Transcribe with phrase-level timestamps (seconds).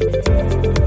[0.00, 0.81] 嗯。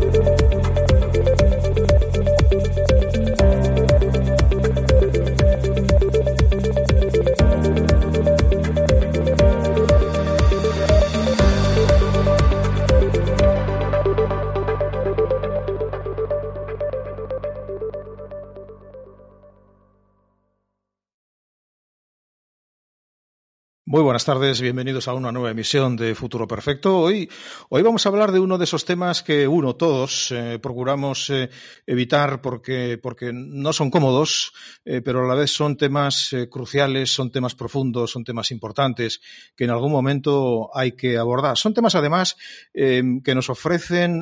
[23.95, 26.99] Muy buenas tardes, bienvenidos a una nueva emisión de Futuro Perfecto.
[26.99, 27.29] Hoy,
[27.69, 31.49] hoy vamos a hablar de uno de esos temas que uno, todos, eh, procuramos eh,
[31.87, 34.51] evitar porque, porque no son cómodos,
[34.83, 39.21] eh, pero a la vez son temas cruciales, son temas profundos, son temas importantes
[39.55, 41.55] que en algún momento hay que abordar.
[41.55, 42.35] Son temas, además,
[42.73, 44.21] que nos ofrecen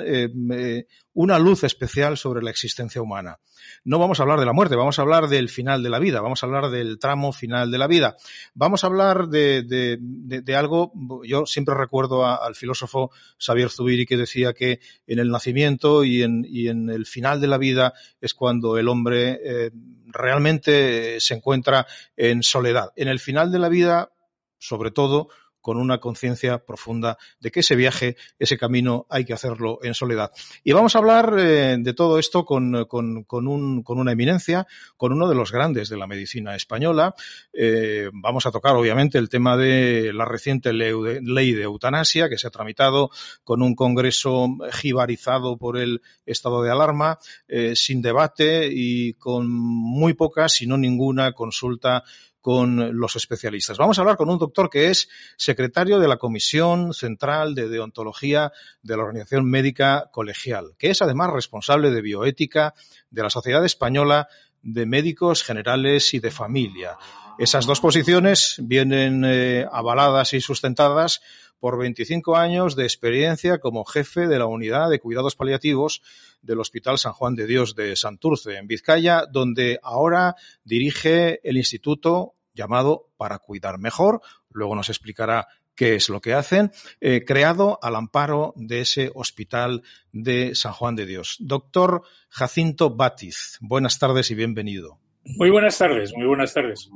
[1.14, 3.40] una luz especial sobre la existencia humana.
[3.84, 6.22] No vamos a hablar de la muerte, vamos a hablar del final de la vida,
[6.22, 8.16] vamos a hablar del tramo final de la vida.
[8.54, 10.92] Vamos a hablar de, de, algo,
[11.24, 16.46] yo siempre recuerdo al filósofo Xavier Zubiri que decía que en el nacimiento y en,
[16.48, 19.72] y en el final de la vida es cuando el hombre eh,
[20.08, 22.92] realmente se encuentra en soledad.
[22.96, 24.12] En el final de la vida,
[24.58, 25.30] sobre todo,
[25.64, 30.30] con una conciencia profunda de que ese viaje, ese camino, hay que hacerlo en soledad.
[30.62, 34.68] Y vamos a hablar eh, de todo esto con, con, con, un, con, una eminencia,
[34.98, 37.16] con uno de los grandes de la medicina española.
[37.54, 42.48] Eh, vamos a tocar, obviamente, el tema de la reciente ley de eutanasia que se
[42.48, 43.10] ha tramitado
[43.46, 50.14] con un congreso jibarizado por el estado de alarma, eh, sin debate y con muy
[50.14, 52.04] poca, si no ninguna, consulta
[52.44, 53.78] con los especialistas.
[53.78, 58.52] Vamos a hablar con un doctor que es secretario de la Comisión Central de Deontología
[58.82, 62.74] de la Organización Médica Colegial, que es además responsable de bioética
[63.10, 64.28] de la Sociedad Española
[64.62, 66.98] de Médicos Generales y de Familia.
[67.40, 71.22] Esas dos posiciones vienen eh, avaladas y sustentadas
[71.64, 76.02] por 25 años de experiencia como jefe de la unidad de cuidados paliativos
[76.42, 82.34] del Hospital San Juan de Dios de Santurce, en Vizcaya, donde ahora dirige el instituto
[82.54, 84.20] llamado Para Cuidar Mejor.
[84.50, 89.84] Luego nos explicará qué es lo que hacen, eh, creado al amparo de ese hospital
[90.12, 91.38] de San Juan de Dios.
[91.40, 95.00] Doctor Jacinto Batiz, buenas tardes y bienvenido.
[95.24, 96.90] Muy buenas tardes, muy buenas tardes.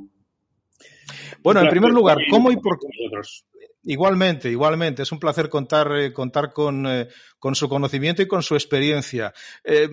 [1.41, 2.87] Bueno, en primer lugar, ¿cómo y por qué?
[3.89, 5.03] Igualmente, igualmente.
[5.03, 7.07] Es un placer contar, eh, contar con, eh,
[7.39, 9.33] con, su conocimiento y con su experiencia.
[9.63, 9.87] Eh,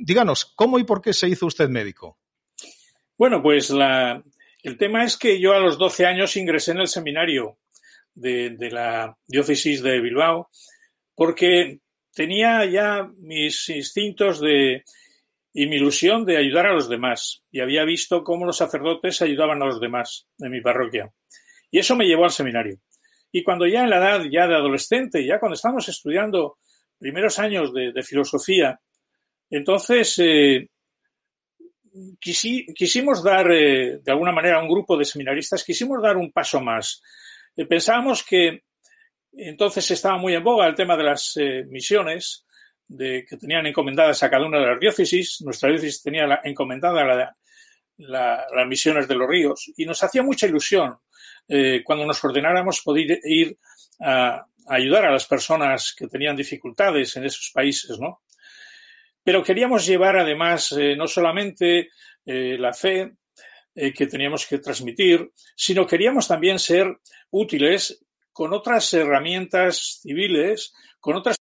[0.00, 2.18] díganos, ¿cómo y por qué se hizo usted médico?
[3.16, 4.20] Bueno, pues la,
[4.64, 7.58] el tema es que yo a los 12 años ingresé en el seminario
[8.14, 10.50] de, de la diócesis de Bilbao
[11.14, 11.78] porque
[12.12, 14.82] tenía ya mis instintos de,
[15.52, 17.44] y mi ilusión de ayudar a los demás.
[17.52, 21.12] Y había visto cómo los sacerdotes ayudaban a los demás en mi parroquia.
[21.70, 22.80] Y eso me llevó al seminario.
[23.36, 26.58] Y cuando ya en la edad ya de adolescente, ya cuando estamos estudiando
[26.96, 28.78] primeros años de, filosofía,
[29.50, 30.68] entonces eh,
[32.20, 36.60] quisimos dar, eh, de alguna manera, a un grupo de seminaristas, quisimos dar un paso
[36.60, 37.02] más.
[37.56, 38.62] Eh, pensábamos que
[39.32, 41.36] entonces estaba muy en boga el tema de las
[41.66, 42.46] misiones,
[42.86, 45.40] de, que tenían encomendadas a cada una de las diócesis.
[45.40, 47.34] Nuestra diócesis tenía la, encomendada
[47.96, 50.98] las misiones de los ríos y nos hacía mucha ilusión
[51.48, 53.58] eh, cuando nos ordenáramos poder ir
[54.00, 58.22] a, ayudar a las personas que tenían dificultades en esos países, ¿no?
[59.22, 61.90] Pero queríamos llevar además eh, no solamente
[62.26, 63.12] eh, la fe
[63.76, 66.96] que teníamos que transmitir, sino queríamos también ser
[67.30, 71.36] útiles con otras herramientas civiles, con otras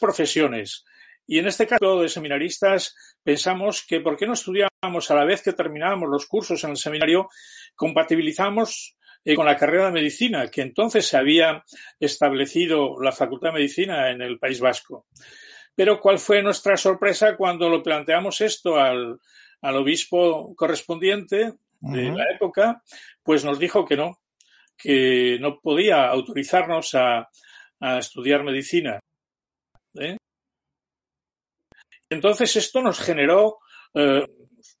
[0.00, 0.84] profesiones.
[1.30, 5.42] Y en este caso de seminaristas pensamos que por qué no estudiábamos a la vez
[5.42, 7.28] que terminábamos los cursos en el seminario,
[7.76, 11.62] compatibilizamos eh, con la carrera de medicina, que entonces se había
[12.00, 15.06] establecido la Facultad de Medicina en el País Vasco.
[15.74, 19.18] Pero ¿cuál fue nuestra sorpresa cuando lo planteamos esto al,
[19.60, 22.82] al obispo correspondiente de la época?
[23.22, 24.18] Pues nos dijo que no,
[24.78, 27.28] que no podía autorizarnos a,
[27.80, 28.98] a estudiar medicina.
[30.00, 30.16] ¿eh?
[32.10, 33.58] Entonces esto nos generó
[33.94, 34.26] eh,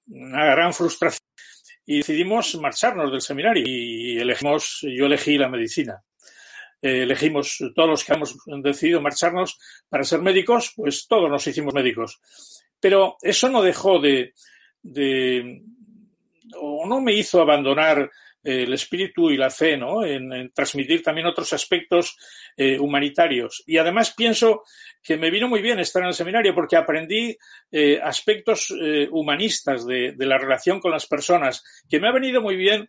[0.08, 1.26] una gran frustración
[1.86, 6.02] y decidimos marcharnos del seminario y elegimos, yo elegí la medicina.
[6.80, 9.58] Eh, elegimos, todos los que hemos decidido marcharnos
[9.88, 12.20] para ser médicos, pues todos nos hicimos médicos.
[12.78, 14.34] Pero eso no dejó de,
[14.82, 15.62] de
[16.56, 18.10] o no me hizo abandonar
[18.42, 20.04] el espíritu y la fe, ¿no?
[20.04, 22.16] En, transmitir también otros aspectos
[22.56, 23.62] eh, humanitarios.
[23.66, 24.62] Y además pienso
[25.02, 27.36] que me vino muy bien estar en el seminario porque aprendí
[27.70, 32.56] eh, aspectos eh, humanistas de, la relación con las personas, que me ha venido muy
[32.56, 32.88] bien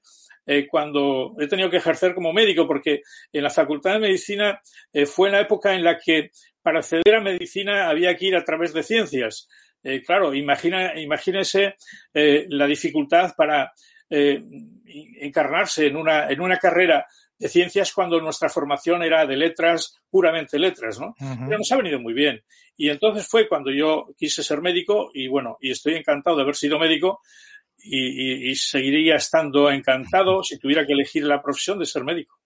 [0.71, 4.59] cuando he tenido que ejercer como médico, porque en la Facultad de Medicina
[5.05, 6.31] fue la época en la que
[6.63, 9.47] para acceder a medicina había que ir a través de ciencias.
[10.07, 10.91] Claro, imagina,
[12.13, 13.71] la dificultad para
[14.09, 14.44] eh,
[15.21, 17.06] encarnarse en una, en una carrera
[17.38, 21.15] de ciencias cuando nuestra formación era de letras, puramente letras, ¿no?
[21.17, 22.44] Pero nos ha venido muy bien.
[22.75, 26.56] Y entonces fue cuando yo quise ser médico y bueno, y estoy encantado de haber
[26.56, 27.21] sido médico
[27.77, 32.38] y, y seguiría estando encantado si tuviera que elegir la profesión de ser médico.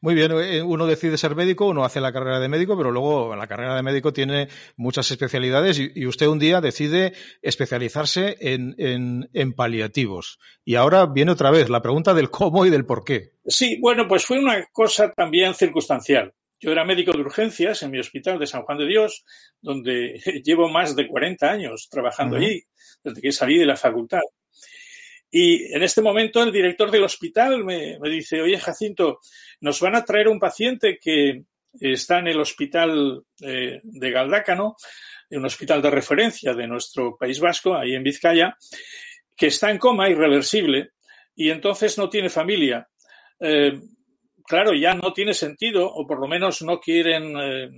[0.00, 3.34] Muy bien, eh, uno decide ser médico, uno hace la carrera de médico, pero luego
[3.36, 7.12] la carrera de médico tiene muchas especialidades y, usted un día decide
[7.42, 10.38] especializarse en, en, paliativos.
[10.64, 13.32] Y ahora viene otra vez la pregunta del cómo y del por qué.
[13.46, 16.34] Sí, bueno, pues fue una cosa también circunstancial.
[16.58, 19.24] Yo era médico de urgencias en mi hospital de San Juan de Dios,
[19.62, 22.62] donde llevo más de 40 años trabajando allí,
[23.02, 24.20] desde que salí de la facultad.
[25.30, 29.20] Y en este momento el director del hospital me, dice, oye Jacinto,
[29.60, 31.44] nos van a traer un paciente que
[31.78, 34.76] está en el hospital eh, de Galdácano,
[35.30, 38.56] un hospital de referencia de nuestro País Vasco, ahí en Vizcaya,
[39.36, 40.90] que está en coma irreversible
[41.36, 42.88] y entonces no tiene familia.
[43.38, 43.80] Eh,
[44.44, 47.70] claro, ya no tiene sentido, o por lo menos no quieren eh,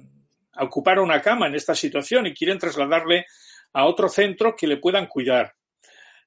[0.58, 3.26] ocupar una cama en esta situación y quieren trasladarle
[3.74, 5.54] a otro centro que le puedan cuidar.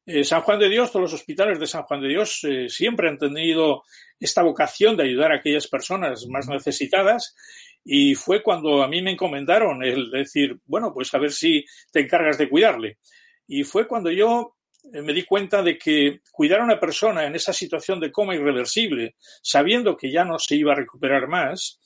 [0.07, 3.09] Eh, San Juan de Dios, todos los hospitales de San Juan de Dios eh, siempre
[3.09, 3.83] han tenido
[4.19, 7.35] esta vocación de ayudar a aquellas personas más necesitadas.
[7.83, 12.01] Y fue cuando a mí me encomendaron el decir, bueno, pues a ver si te
[12.01, 12.99] encargas de cuidarle.
[13.47, 14.57] Y fue cuando yo
[14.93, 18.35] eh, me di cuenta de que cuidar a una persona en esa situación de coma
[18.35, 21.79] irreversible, sabiendo que ya no se iba a recuperar más,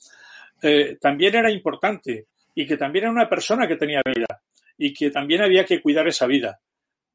[1.00, 4.42] también era importante y que también era una persona que tenía vida
[4.76, 6.60] y que también había que cuidar esa vida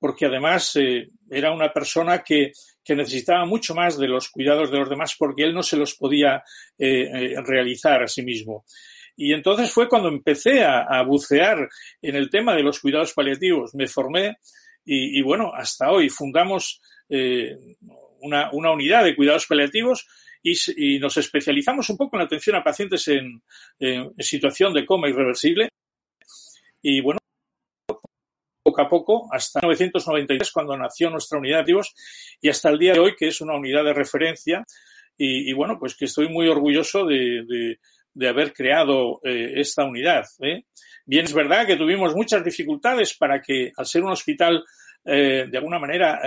[0.05, 2.51] porque además eh, era una persona que,
[2.89, 6.43] necesitaba mucho más de los cuidados de los demás porque él no se los podía
[6.77, 8.65] eh, eh, realizar a sí mismo.
[9.17, 11.67] Y entonces fue cuando empecé a, bucear
[12.03, 13.73] en el tema de los cuidados paliativos.
[13.73, 14.37] Me formé
[14.85, 16.79] y, bueno, hasta hoy fundamos
[18.19, 20.05] una, unidad de cuidados paliativos
[20.43, 23.41] y, nos especializamos un poco en atención a pacientes en,
[23.79, 25.69] en situación de coma irreversible.
[26.83, 27.17] Y bueno,
[28.65, 31.79] poco a poco hasta 1993 cuando nació nuestra unidad de
[32.41, 34.65] y hasta el día de hoy que es una unidad de referencia
[35.15, 37.77] y, bueno pues que estoy muy orgulloso de,
[38.27, 40.25] haber creado eh, esta unidad.
[40.41, 40.63] ¿eh?
[41.05, 44.63] Bien es verdad que tuvimos muchas dificultades para que al ser un hospital
[45.05, 46.21] eh, de alguna manera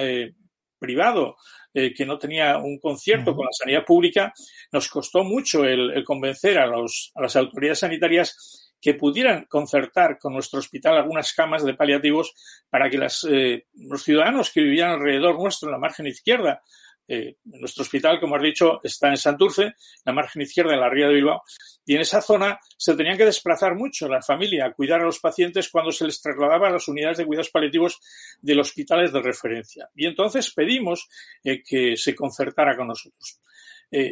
[0.78, 1.36] privado
[1.74, 4.32] que no tenía un concierto con la sanidad pública,
[4.72, 10.32] nos costó mucho el, convencer a, los, a las autoridades sanitarias que pudieran concertar con
[10.32, 12.32] nuestro hospital algunas camas de paliativos
[12.70, 16.62] para que las, eh, los ciudadanos que vivían alrededor nuestro, en la margen izquierda,
[17.10, 21.08] eh, nuestro hospital, como has dicho, está en Santurce, la margen izquierda de la ría
[21.08, 21.42] de Bilbao,
[21.86, 25.18] y en esa zona se tenían que desplazar mucho la familia a cuidar a los
[25.18, 27.98] pacientes cuando se les trasladaba a las unidades de cuidados paliativos
[28.42, 29.88] de los hospitales de referencia.
[29.94, 31.08] Y entonces pedimos
[31.42, 33.40] eh, que se concertara con nosotros.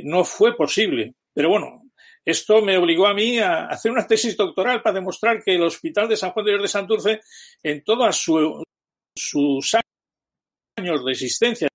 [0.04, 1.82] no fue posible, pero bueno,
[2.26, 6.08] esto me obligó a mí a hacer una tesis doctoral para demostrar que el Hospital
[6.08, 7.20] de San Juan de Dios de Santurce,
[7.62, 8.20] en todos
[9.14, 9.76] sus
[10.76, 11.69] años de existencia,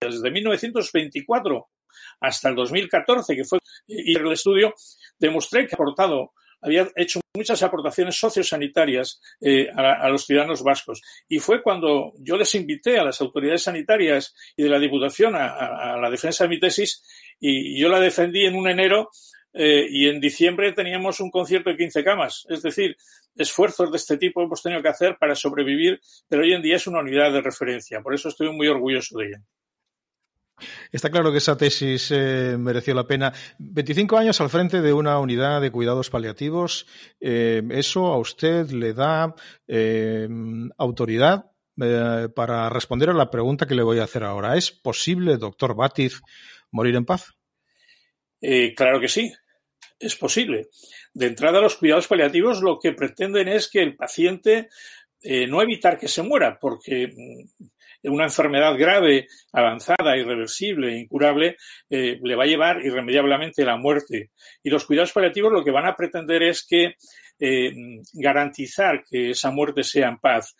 [0.00, 1.68] desde 1924
[2.20, 3.58] hasta el 2014, que fue
[3.88, 4.74] al estudio,
[5.18, 6.32] demostré que ha aportado,
[6.62, 11.02] había hecho muchas aportaciones sociosanitarias eh, a, los ciudadanos vascos.
[11.28, 15.98] Y fue cuando yo les invité a las autoridades sanitarias y de la Diputación a
[16.00, 17.02] la defensa de mi tesis
[17.38, 19.10] y yo la defendí en un enero
[19.52, 22.46] eh, y en diciembre teníamos un concierto de 15 camas.
[22.48, 22.96] Es decir,
[23.36, 26.86] esfuerzos de este tipo hemos tenido que hacer para sobrevivir, pero hoy en día es
[26.86, 28.00] una unidad de referencia.
[28.00, 29.42] Por eso estoy muy orgulloso de ella.
[30.92, 33.32] Está claro que esa tesis eh, mereció la pena.
[33.58, 36.86] 25 años al frente de una unidad de cuidados paliativos,
[37.18, 39.34] eh, ¿eso a usted le da
[40.76, 41.46] autoridad
[42.34, 44.56] para responder a la pregunta que le voy a hacer ahora?
[44.56, 46.20] ¿Es posible, doctor Batiz,
[46.70, 47.39] morir en paz?
[48.40, 49.32] Eh, claro que sí,
[49.98, 50.68] es posible.
[51.12, 54.68] De entrada, los cuidados paliativos lo que pretenden es que el paciente
[55.22, 61.56] eh, no evitar que se muera, porque mm, una enfermedad grave, avanzada, irreversible, incurable,
[61.90, 64.30] eh, le va a llevar irremediablemente a la muerte.
[64.62, 66.94] Y los cuidados paliativos lo que van a pretender es que
[68.12, 70.54] garantizar que esa muerte sea en paz.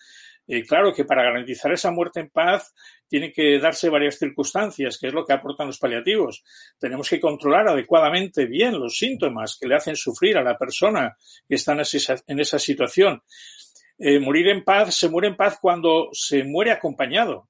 [0.67, 2.73] claro que para garantizar esa muerte en paz
[3.11, 6.45] tiene que darse varias circunstancias, que es lo que aportan los paliativos.
[6.79, 11.17] Tenemos que controlar adecuadamente bien los síntomas que le hacen sufrir a la persona
[11.49, 13.21] que está en esa, situación.
[13.99, 17.49] Eh, morir en paz se muere en paz cuando se muere acompañado.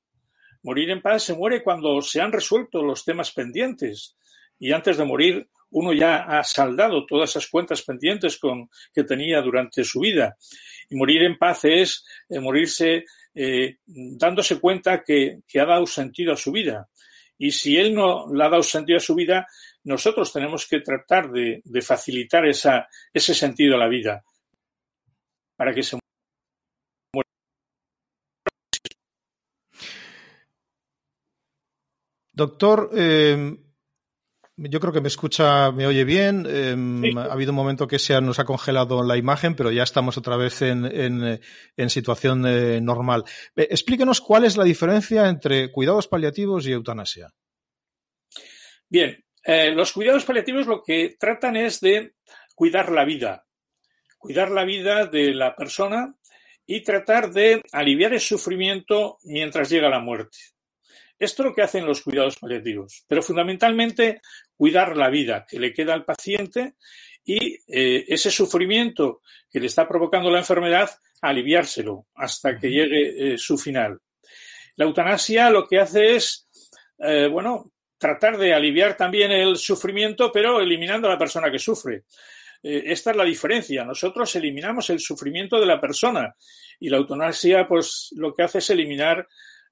[0.62, 4.16] Morir en paz se muere cuando se han resuelto los temas pendientes.
[4.58, 9.42] Y antes de morir, uno ya ha saldado todas esas cuentas pendientes con, que tenía
[9.42, 10.38] durante su vida.
[10.88, 16.36] Y morir en paz es eh, morirse eh, dándose cuenta que, ha dado sentido a
[16.36, 16.88] su vida.
[17.38, 19.46] Y si él no le ha dado sentido a su vida,
[19.84, 24.22] nosotros tenemos que tratar de, facilitar ese sentido a la vida
[25.56, 25.98] para que se
[32.32, 33.54] Doctor, eh,
[34.68, 36.46] yo creo que me escucha, me oye bien.
[36.48, 37.16] Eh, sí.
[37.16, 40.36] Ha habido un momento que se nos ha congelado la imagen, pero ya estamos otra
[40.36, 41.40] vez en, en,
[41.76, 43.24] en situación eh, normal.
[43.56, 47.32] Eh, explíquenos cuál es la diferencia entre cuidados paliativos y eutanasia.
[48.88, 52.14] Bien, eh, los cuidados paliativos lo que tratan es de
[52.54, 53.46] cuidar la vida,
[54.18, 56.14] cuidar la vida de la persona
[56.66, 60.38] y tratar de aliviar el sufrimiento mientras llega la muerte.
[61.20, 64.22] Esto es lo que hacen los cuidados paliativos, pero fundamentalmente
[64.56, 66.76] cuidar la vida que le queda al paciente
[67.22, 70.88] y eh, ese sufrimiento que le está provocando la enfermedad,
[71.20, 74.00] aliviárselo hasta que llegue eh, su final.
[74.76, 76.48] La eutanasia lo que hace es,
[76.98, 82.04] eh, bueno, tratar de aliviar también el sufrimiento, pero eliminando a la persona que sufre.
[82.62, 83.84] Esta es la diferencia.
[83.84, 86.34] Nosotros eliminamos el sufrimiento de la persona
[86.78, 89.26] y la eutanasia, pues, lo que hace es eliminar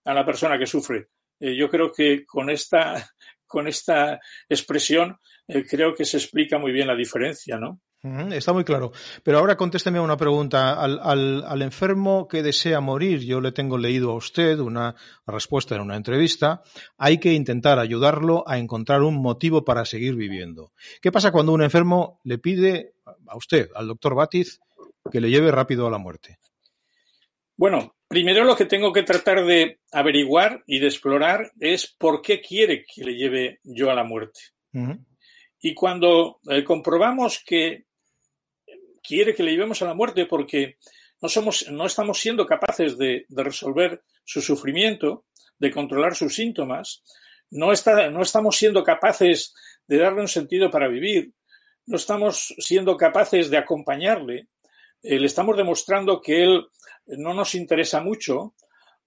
[0.04, 1.08] a la persona que sufre.
[1.40, 2.94] Eh, yo creo que con esta,
[3.46, 7.80] con esta expresión eh, creo que se explica muy bien la diferencia, ¿no?
[8.30, 8.92] Está muy claro.
[9.24, 10.80] Pero ahora contésteme una pregunta.
[10.80, 14.94] Al, al, al, enfermo que desea morir, yo le tengo leído a usted una
[15.26, 16.62] respuesta en una entrevista,
[16.96, 20.72] hay que intentar ayudarlo a encontrar un motivo para seguir viviendo.
[21.02, 22.94] ¿Qué pasa cuando un enfermo le pide
[23.26, 24.60] a usted, al doctor Batiz,
[25.10, 26.38] que le lleve rápido a la muerte?
[27.56, 32.40] Bueno, primero lo que tengo que tratar de averiguar y de explorar es por qué
[32.40, 34.40] quiere que le lleve yo a la muerte.
[34.72, 35.04] Uh -huh.
[35.60, 37.84] Y cuando eh, comprobamos que
[39.02, 40.76] quiere que le llevemos a la muerte porque
[41.20, 45.26] no, somos, no estamos siendo capaces de, de resolver su sufrimiento,
[45.58, 47.02] de controlar sus síntomas,
[47.50, 49.54] no, está, no estamos siendo capaces
[49.86, 51.32] de darle un sentido para vivir,
[51.86, 54.48] no estamos siendo capaces de acompañarle,
[55.02, 56.66] eh, le estamos demostrando que él
[57.16, 58.54] no nos interesa mucho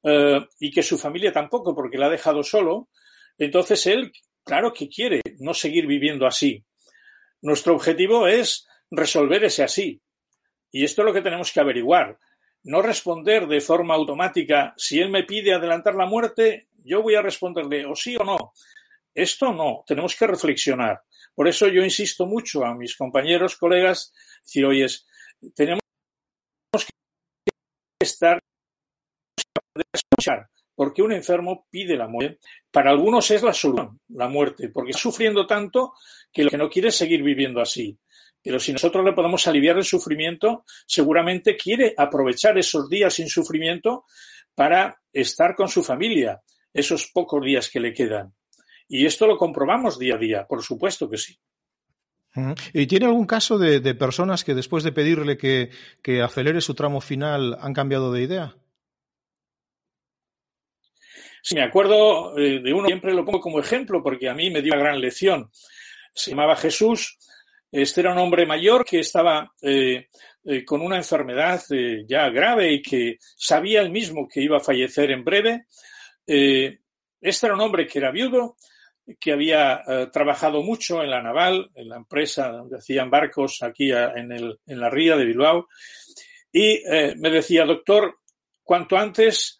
[0.04, 2.90] eh, y que su familia tampoco, porque la ha dejado solo,
[3.38, 4.12] entonces él,
[4.44, 6.64] claro que quiere no seguir viviendo así.
[7.42, 10.02] Nuestro objetivo es resolver ese así.
[10.72, 12.18] Y esto es lo que tenemos que averiguar.
[12.64, 17.22] No responder de forma automática, si él me pide adelantar la muerte, yo voy a
[17.22, 18.54] responderle o sí o no.
[19.14, 21.02] Esto no, tenemos que reflexionar.
[21.34, 25.08] Por eso yo insisto mucho a mis compañeros, colegas, si oyes,
[25.56, 25.81] tenemos
[28.02, 28.40] estar
[29.94, 32.40] escuchar, porque un enfermo pide la muerte.
[32.70, 35.94] Para algunos es la solución, la muerte, porque está sufriendo tanto
[36.32, 37.98] que lo que no quiere es seguir viviendo así.
[38.42, 44.06] Pero si nosotros le podemos aliviar el sufrimiento, seguramente quiere aprovechar esos días sin sufrimiento
[44.56, 46.42] para estar con su familia,
[46.74, 48.34] esos pocos días que le quedan.
[48.88, 51.38] Y esto lo comprobamos día a día, por supuesto que sí.
[52.74, 55.70] ¿Y tiene algún caso de, de personas que después de pedirle que,
[56.02, 58.56] que, acelere su tramo final han cambiado de idea?
[61.44, 64.62] Sí, me acuerdo eh, de uno, siempre lo pongo como ejemplo porque a mí me
[64.62, 65.50] dio una gran lección.
[66.14, 67.18] Se llamaba Jesús,
[67.72, 70.08] este era un hombre mayor que estaba eh,
[70.44, 74.62] eh, con una enfermedad eh, ya grave y que sabía él mismo que iba a
[74.62, 75.68] fallecer en breve.
[76.26, 76.80] Eh,
[77.20, 78.56] este era un hombre que era viudo,
[79.20, 83.92] que había eh, trabajado mucho en la naval, en la empresa donde hacían barcos aquí
[83.92, 85.68] en, el, en, la ría de Bilbao,
[86.52, 86.82] y
[87.18, 88.20] me decía, doctor,
[88.62, 89.58] cuanto antes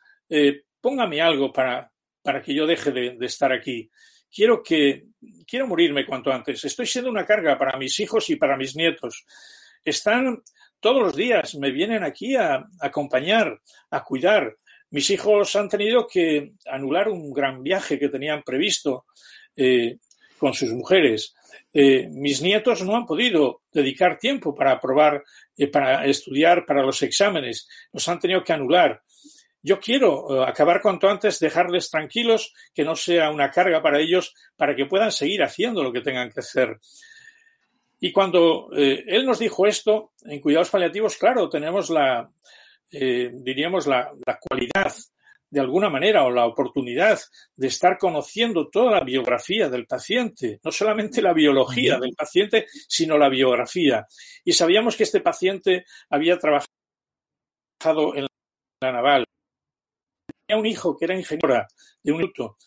[0.82, 1.90] póngame algo para,
[2.22, 3.90] para que yo deje de, estar aquí
[4.34, 5.08] quiero que
[5.46, 6.64] quiero morirme cuanto antes.
[6.64, 9.26] Estoy siendo una carga para mis hijos y para mis nietos.
[9.84, 10.42] Están
[10.80, 13.60] todos los días, me vienen aquí a acompañar,
[13.92, 14.58] a cuidar.
[14.90, 19.06] Mis hijos han tenido que anular un gran viaje que tenían previsto
[19.56, 19.98] eh,
[20.38, 21.36] con sus mujeres.
[21.74, 25.24] Eh, mis nietos no han podido dedicar tiempo para probar,
[25.58, 27.68] eh, para estudiar para los exámenes.
[27.94, 29.02] Los han tenido que anular.
[29.64, 34.34] Yo quiero uh, acabar cuanto antes, dejarles tranquilos, que no sea una carga para ellos,
[34.58, 36.80] para que puedan seguir haciendo lo que tengan que hacer.
[38.00, 42.28] Y cuando eh, él nos dijo esto, en cuidados paliativos, claro, tenemos la,
[42.92, 44.92] eh, diríamos, la, la, cualidad,
[45.52, 47.20] de alguna manera, o la oportunidad
[47.56, 53.18] de estar conociendo toda la biografía del paciente, no solamente la biología del paciente, sino
[53.18, 54.08] la biografía.
[54.46, 56.70] Y sabíamos que este paciente había trabajado
[58.16, 58.26] en
[58.82, 59.26] la naval,
[60.56, 61.68] un hijo que era ingeniera
[62.04, 62.58] de un minuto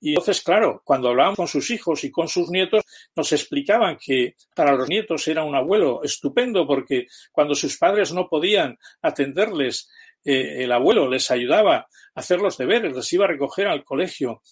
[0.00, 2.82] Y entonces, claro, cuando hablábamos con sus hijos y con sus nietos,
[3.14, 8.28] nos explicaban que para los nietos era un abuelo estupendo porque cuando sus padres no
[8.28, 9.88] podían atenderles,
[10.26, 14.42] eh, el abuelo les ayudaba a hacer los deberes, les iba a recoger al colegio.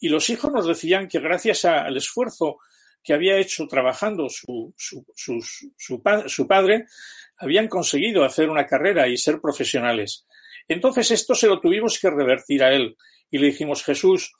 [0.00, 2.58] Y los hijos nos decían que gracias al esfuerzo
[3.00, 6.86] que había hecho trabajando su, su, padre,
[7.36, 10.26] habían conseguido hacer una carrera y ser profesionales.
[10.66, 12.96] Entonces esto se lo tuvimos que revertir a él
[13.30, 14.32] y le dijimos, Jesús,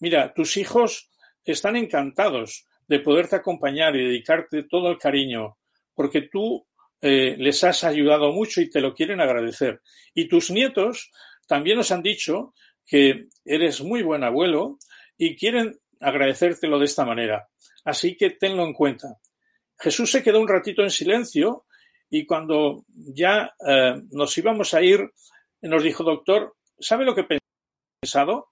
[0.00, 1.08] mira, tus hijos
[1.44, 5.58] están encantados de poderte acompañar y dedicarte todo el cariño,
[5.94, 6.66] porque tú
[7.00, 9.80] eh, les has ayudado mucho y te lo quieren agradecer.
[10.14, 11.10] Y tus nietos
[11.46, 14.78] también nos han dicho que eres muy buen abuelo
[15.16, 17.48] y quieren agradecértelo de esta manera.
[17.84, 19.08] Así que tenlo en cuenta.
[19.78, 21.66] Jesús se quedó un ratito en silencio
[22.08, 25.10] y cuando ya eh, nos íbamos a ir,
[25.62, 27.38] nos dijo, doctor, ¿sabe lo que he
[28.00, 28.48] pensado?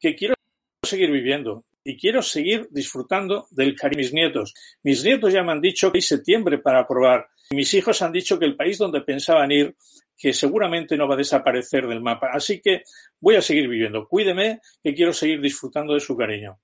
[0.00, 0.34] Que quiero
[0.82, 4.54] seguir viviendo y quiero seguir disfrutando del cariño de mis nietos.
[4.82, 7.28] Mis nietos ya me han dicho que hay septiembre para aprobar.
[7.50, 9.76] Mis hijos han dicho que el país donde pensaban ir,
[10.16, 12.30] que seguramente no va a desaparecer del mapa.
[12.32, 12.82] Así que
[13.20, 14.08] voy a seguir viviendo.
[14.08, 16.58] Cuídeme, que quiero seguir disfrutando de su cariño.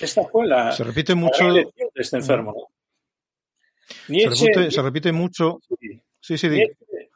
[0.00, 2.72] Esta fue la, se repite mucho de este enfermo.
[4.06, 5.60] se, repite, mucho.
[6.20, 6.48] Sí, sí,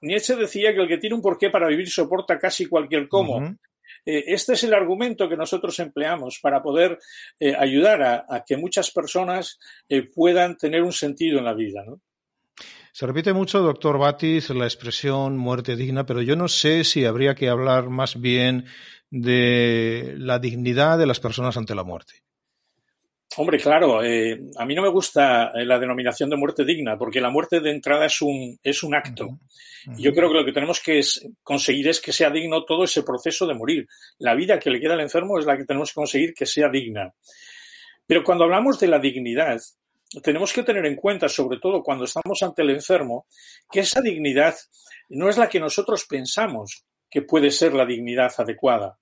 [0.00, 3.56] Nietzsche, decía que el que tiene un porqué para vivir soporta casi cualquier cómo.
[4.04, 6.98] Este es el argumento que nosotros empleamos para poder
[7.38, 11.84] eh, ayudar a, que muchas personas eh, puedan tener un sentido en la vida.
[12.92, 17.34] Se repite mucho, doctor Batis, la expresión muerte digna, pero yo no sé si habría
[17.34, 18.64] que hablar más bien
[19.10, 22.27] de la dignidad de las personas ante la muerte.
[23.36, 27.20] Hombre, claro, eh, a mí no me gusta eh, la denominación de muerte digna, porque
[27.20, 29.38] la muerte de entrada es un, es un acto.
[29.96, 31.00] Yo creo que lo que tenemos que
[31.42, 33.86] conseguir es que sea digno todo ese proceso de morir.
[34.18, 36.68] La vida que le queda al enfermo es la que tenemos que conseguir que sea
[36.68, 37.14] digna.
[38.06, 39.60] Pero cuando hablamos de la dignidad,
[40.22, 43.26] tenemos que tener en cuenta, sobre todo cuando estamos ante el enfermo,
[43.70, 44.56] que esa dignidad
[45.10, 48.98] no es la que nosotros pensamos que puede ser la dignidad adecuada.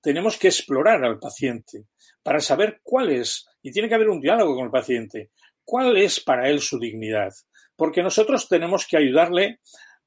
[0.00, 1.84] Tenemos que explorar al paciente
[2.22, 5.30] para saber cuál es, y tiene que haber un diálogo con el paciente,
[5.64, 7.32] cuál es para él su dignidad,
[7.76, 9.60] porque nosotros tenemos que ayudarle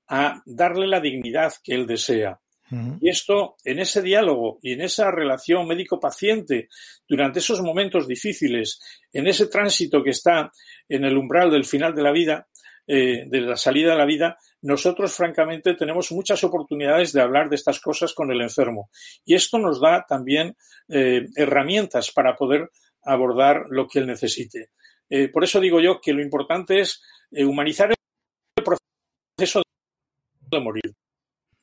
[0.08, 2.39] a darle la dignidad que él desea.
[3.02, 6.70] Y esto, en ese diálogo y en esa relación médico-paciente,
[7.08, 8.80] durante esos momentos difíciles,
[9.12, 10.52] en ese tránsito que está
[10.89, 12.48] en el umbral del final de la vida,
[12.88, 17.58] eh, de la salida de la vida, nosotros francamente tenemos muchas oportunidades de hablar de
[17.58, 18.89] estas cosas con el enfermo.
[19.24, 20.56] Y esto nos da también
[20.89, 22.72] eh, herramientas para poder
[23.04, 24.70] abordar lo que él necesite.
[25.10, 29.62] Eh, por eso digo yo que lo importante es humanizar el proceso
[30.52, 30.94] de morir.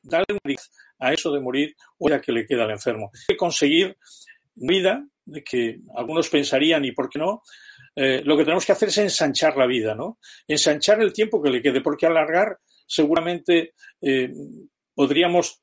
[0.03, 0.55] Darle una
[0.99, 3.11] a eso de morir o a que le queda al enfermo.
[3.13, 3.97] Hay que conseguir
[4.55, 5.05] vida,
[5.45, 7.41] que algunos pensarían, ¿y por qué no?
[7.95, 10.19] Eh, lo que tenemos que hacer es ensanchar la vida, ¿no?
[10.47, 14.31] Ensanchar el tiempo que le quede, porque alargar seguramente eh,
[14.93, 15.61] podríamos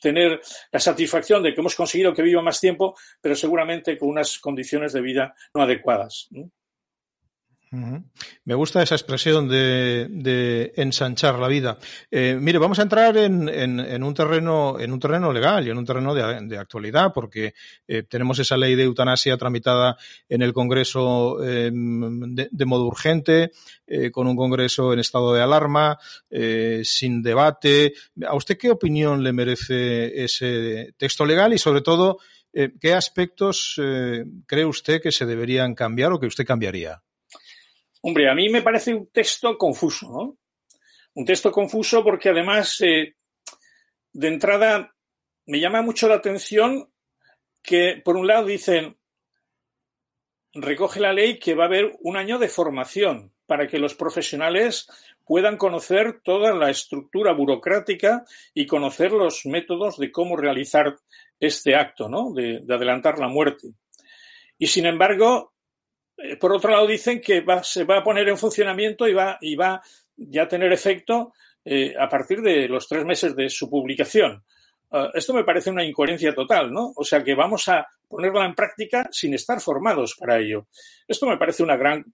[0.00, 4.38] tener la satisfacción de que hemos conseguido que viva más tiempo, pero seguramente con unas
[4.38, 6.28] condiciones de vida no adecuadas.
[8.44, 11.78] Me gusta esa expresión de, ensanchar la vida.
[12.10, 15.86] Eh, mire, vamos a entrar en, un terreno, en un terreno legal y en un
[15.86, 17.54] terreno de, actualidad, porque
[17.88, 19.96] eh, tenemos esa ley de eutanasia tramitada
[20.28, 23.52] en el Congreso em, de, modo urgente,
[23.86, 25.98] eh, con un Congreso en estado de alarma,
[26.82, 27.94] sin debate.
[28.26, 32.18] ¿A usted qué opinión le merece ese texto legal y, sobre todo,
[32.52, 33.80] qué aspectos
[34.46, 37.02] cree usted que se deberían cambiar o que usted cambiaría?
[38.04, 40.38] Hombre, a mí me parece un texto confuso, ¿no?
[41.14, 43.14] Un texto confuso porque además, eh,
[44.12, 44.92] de entrada,
[45.46, 46.90] me llama mucho la atención
[47.62, 48.98] que, por un lado, dicen,
[50.52, 54.88] recoge la ley que va a haber un año de formación para que los profesionales
[55.24, 60.96] puedan conocer toda la estructura burocrática y conocer los métodos de cómo realizar
[61.38, 62.32] este acto, ¿no?
[62.32, 63.68] De, de adelantar la muerte.
[64.58, 65.51] Y sin embargo,
[66.38, 69.82] por otro lado, dicen que se va a poner en funcionamiento y va, y va
[70.16, 71.32] ya a tener efecto
[71.64, 74.42] eh, a partir de los tres meses de su publicación.
[74.90, 76.92] Ah, esto me parece una incoherencia total, ¿no?
[76.96, 80.66] O sea que vamos a ponerla en práctica sin estar formados para ello.
[81.06, 82.04] Esto me parece una gran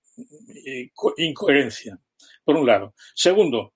[0.67, 1.99] eh, incoherencia,
[2.45, 2.95] por un lado.
[3.15, 3.73] Segundo,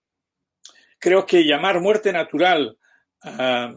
[0.98, 2.76] creo que llamar muerte natural
[3.22, 3.74] a,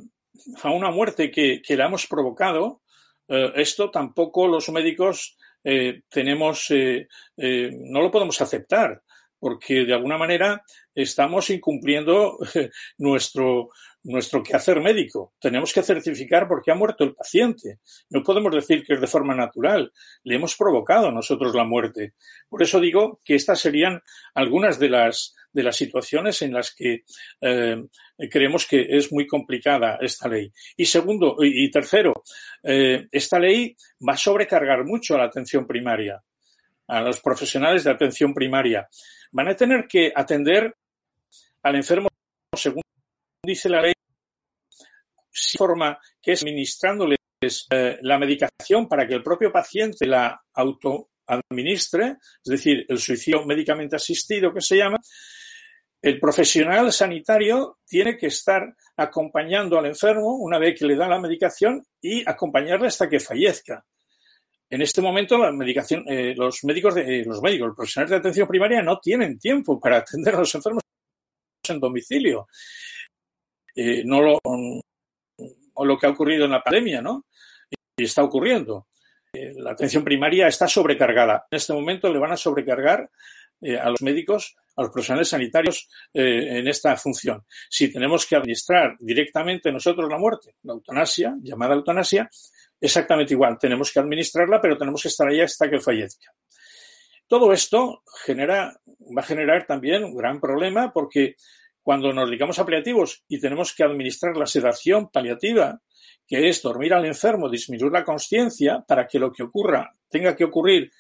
[0.66, 2.82] una muerte que la hemos provocado,
[3.28, 9.02] esto tampoco los médicos eh, tenemos, eh, eh, no lo podemos aceptar,
[9.40, 12.38] porque de alguna manera estamos incumpliendo
[13.00, 13.70] nuestro,
[14.06, 15.34] nuestro quehacer médico.
[15.40, 17.80] Tenemos que certificar por qué ha muerto el paciente.
[18.10, 19.92] No podemos decir que es de forma natural.
[20.24, 22.14] Le hemos provocado nosotros la muerte.
[22.48, 24.02] Por eso digo que estas serían
[24.34, 27.04] algunas de las, de las situaciones en las que
[27.42, 27.84] eh,
[28.30, 30.52] creemos que es muy complicada esta ley.
[30.78, 32.14] Y segundo, y, tercero,
[32.64, 33.76] eh, esta ley
[34.08, 36.22] va a sobrecargar mucho a la atención primaria,
[36.88, 38.88] a los profesionales de atención primaria.
[39.32, 40.76] Van a tener que atender
[41.64, 42.08] al enfermo
[42.56, 42.84] según
[43.46, 43.95] dice la ley,
[45.58, 47.18] forma que es administrándoles
[47.70, 53.96] eh, la medicación para que el propio paciente la autoadministre, es decir, el suicidio médicamente
[53.96, 55.00] asistido que se llama,
[56.02, 61.20] el profesional sanitario tiene que estar acompañando al enfermo una vez que le da la
[61.20, 63.84] medicación y acompañarle hasta que fallezca.
[64.70, 68.18] En este momento, la medicación, eh, los médicos, de, eh, los médicos, los profesionales de
[68.18, 70.84] atención primaria no tienen tiempo para atender a los enfermos
[71.70, 72.48] en domicilio.
[73.76, 74.40] Eh, no lo,
[75.76, 77.26] o lo que ha ocurrido en la pandemia, ¿no?
[77.98, 78.88] Y está ocurriendo.
[79.32, 81.46] Eh, la atención primaria está sobrecargada.
[81.50, 83.10] En este momento le van a sobrecargar
[83.62, 87.46] eh, a los médicos, a los profesionales sanitarios en esta función.
[87.70, 92.30] Si tenemos que administrar directamente nosotros la muerte, la eutanasia, llamada eutanasia,
[92.80, 93.58] exactamente igual.
[93.60, 96.32] Tenemos que administrarla, pero tenemos que estar ahí hasta que fallezca.
[97.28, 101.36] Todo esto genera, va a generar también un gran problema porque
[101.86, 105.80] cuando nos dedicamos a paliativos y tenemos que administrar la sedación paliativa,
[106.26, 110.46] que es dormir al enfermo, disminuir la conciencia para que lo que ocurra tenga que
[110.46, 110.92] ocurrir,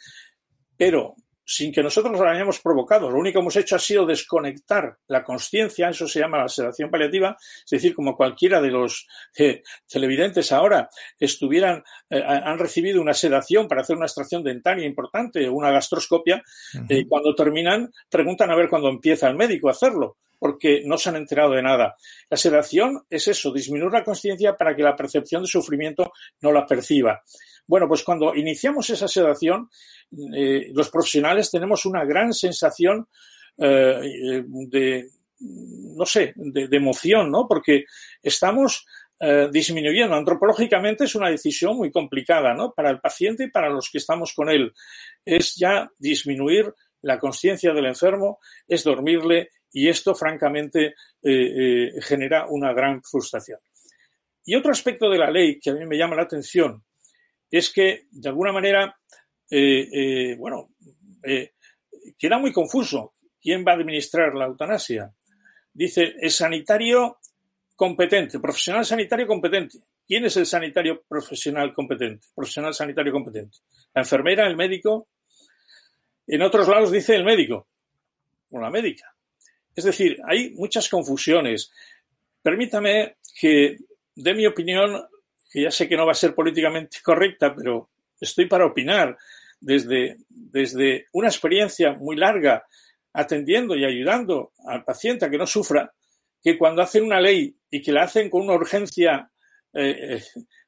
[0.77, 3.09] pero sin que nosotros lo hayamos provocado.
[3.09, 6.91] Lo único que hemos hecho ha sido desconectar la conciencia, eso se llama la sedación
[6.91, 13.15] paliativa, es decir, como cualquiera de los eh, televidentes ahora estuvieran, eh, han recibido una
[13.15, 16.43] sedación para hacer una extracción dentaria importante, una gastroscopia,
[16.89, 21.10] eh, cuando terminan, preguntan a ver cuándo empieza el médico a hacerlo porque no se
[21.10, 21.95] han enterado de nada.
[22.29, 26.67] La sedación es eso, disminuir la conciencia para que la percepción de sufrimiento no la
[26.67, 27.23] perciba.
[27.65, 29.71] Bueno, pues cuando iniciamos esa sedación,
[30.36, 33.08] eh, los profesionales tenemos una gran sensación
[33.58, 37.47] eh, de, no sé, de, emoción, ¿no?
[37.47, 37.86] Porque
[38.21, 38.86] estamos
[39.19, 40.13] eh, disminuyendo.
[40.13, 42.71] Antropológicamente es una decisión muy complicada, ¿no?
[42.71, 44.71] Para el paciente y para los que estamos con él.
[45.25, 53.03] Es ya disminuir la conciencia del enfermo, es dormirle y esto, francamente, genera una gran
[53.03, 53.59] frustración.
[54.45, 56.83] Y otro aspecto de la ley que a mí me llama la atención
[57.49, 58.95] es que, de alguna manera,
[59.49, 60.69] eh, eh, bueno,
[61.23, 61.53] eh,
[62.17, 63.15] queda muy confuso.
[63.41, 65.11] ¿Quién va a administrar la eutanasia?
[65.73, 67.19] Dice, el sanitario
[67.75, 69.79] competente, profesional sanitario competente.
[70.07, 72.27] ¿Quién es el sanitario profesional competente?
[72.33, 73.57] Profesional sanitario competente.
[73.93, 75.09] La enfermera, el médico.
[76.27, 77.67] En otros lados dice el médico
[78.51, 79.14] o la médica.
[79.75, 81.71] Es decir, hay muchas confusiones.
[82.41, 83.77] Permítame que
[84.15, 85.05] dé mi opinión
[85.51, 89.17] que ya sé que no va a ser políticamente correcta, pero estoy para opinar
[89.59, 92.65] desde, desde una experiencia muy larga
[93.13, 95.93] atendiendo y ayudando al paciente a que no sufra,
[96.43, 99.31] que cuando hacen una ley y que la hacen con una urgencia
[99.73, 100.23] eh, eh,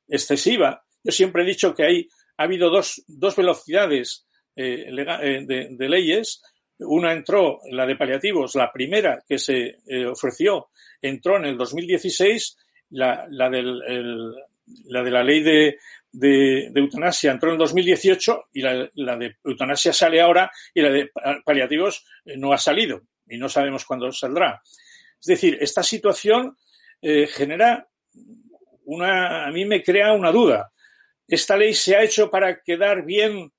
[0.07, 5.89] excesiva, yo siempre he dicho que hay, ha habido dos, dos velocidades eh, de, de,
[5.89, 6.41] leyes.
[6.79, 9.77] Una entró, la de paliativos, la primera que se
[10.11, 10.69] ofreció,
[11.01, 12.57] entró en el 2016,
[12.91, 13.49] la, la
[14.85, 15.77] la de la ley de,
[16.11, 20.89] de, eutanasia entró en el 2018 y la, la, de eutanasia sale ahora y la
[20.89, 21.11] de
[21.43, 24.61] paliativos eh, no ha salido y no sabemos cuándo saldrá.
[25.19, 26.57] Es decir, esta situación
[27.01, 27.87] eh, genera
[28.85, 30.71] una, a mí me crea una duda.
[31.27, 33.51] Esta ley se ha hecho para quedar bien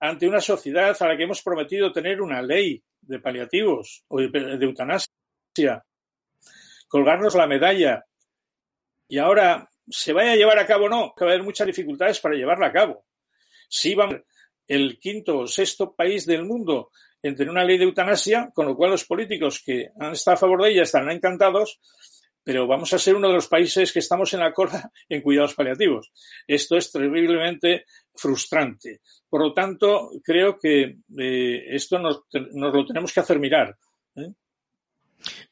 [0.00, 4.58] ante una sociedad a la que hemos prometido tener una ley de paliativos o de,
[4.60, 5.84] eutanasia,
[6.88, 8.04] colgarnos la medalla.
[9.08, 11.66] Y ahora se vaya a llevar a cabo o no, que va a haber muchas
[11.66, 13.04] dificultades para llevarla a cabo.
[13.68, 14.22] Si vamos
[14.66, 16.90] el quinto o sexto país del mundo
[17.22, 20.38] en tener una ley de eutanasia, con lo cual los políticos que han estado a
[20.38, 21.80] favor de ella estarán encantados,
[22.42, 25.54] pero vamos a ser uno de los países que estamos en la cola en cuidados
[25.54, 26.12] paliativos.
[26.46, 29.00] Esto es terriblemente frustrante.
[29.28, 33.76] Por lo tanto, creo que eh, esto nos, nos, lo tenemos que hacer mirar.
[34.16, 34.32] ¿eh?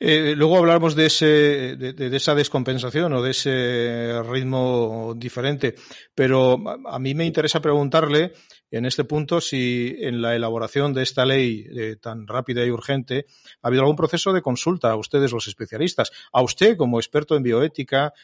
[0.01, 5.75] Eh, luego hablamos de, ese, de, esa descompensación o de ese ritmo diferente,
[6.15, 8.33] pero a mí me interesa preguntarle
[8.71, 11.67] en este punto si en la elaboración de esta ley
[12.01, 13.27] tan rápida y urgente
[13.63, 17.43] ha habido algún proceso de consulta a ustedes los especialistas, a usted como experto en
[17.43, 18.15] bioética,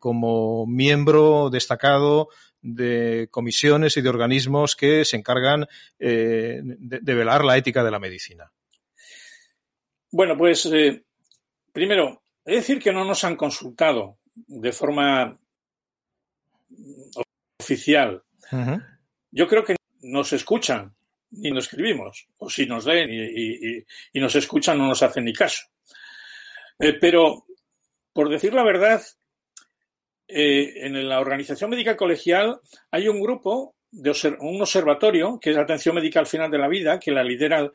[0.00, 2.30] como miembro destacado
[2.62, 5.66] de comisiones y de organismos que se encargan
[5.98, 8.50] eh, de, de velar la ética de la medicina.
[10.10, 11.04] Bueno, pues eh,
[11.72, 15.38] primero, Es decir, que no nos han consultado de forma
[17.58, 18.22] oficial.
[19.30, 20.94] Yo creo que nos escuchan
[21.30, 25.68] y nos escribimos, o si nos leen y, nos escuchan no nos hacen ni caso.
[26.78, 27.46] Eh, pero,
[28.12, 29.02] por decir la verdad,
[30.32, 35.94] eh, en la Organización Médica Colegial hay un grupo, de un observatorio, que es Atención
[35.94, 37.70] Médica al Final de la Vida, que la lidera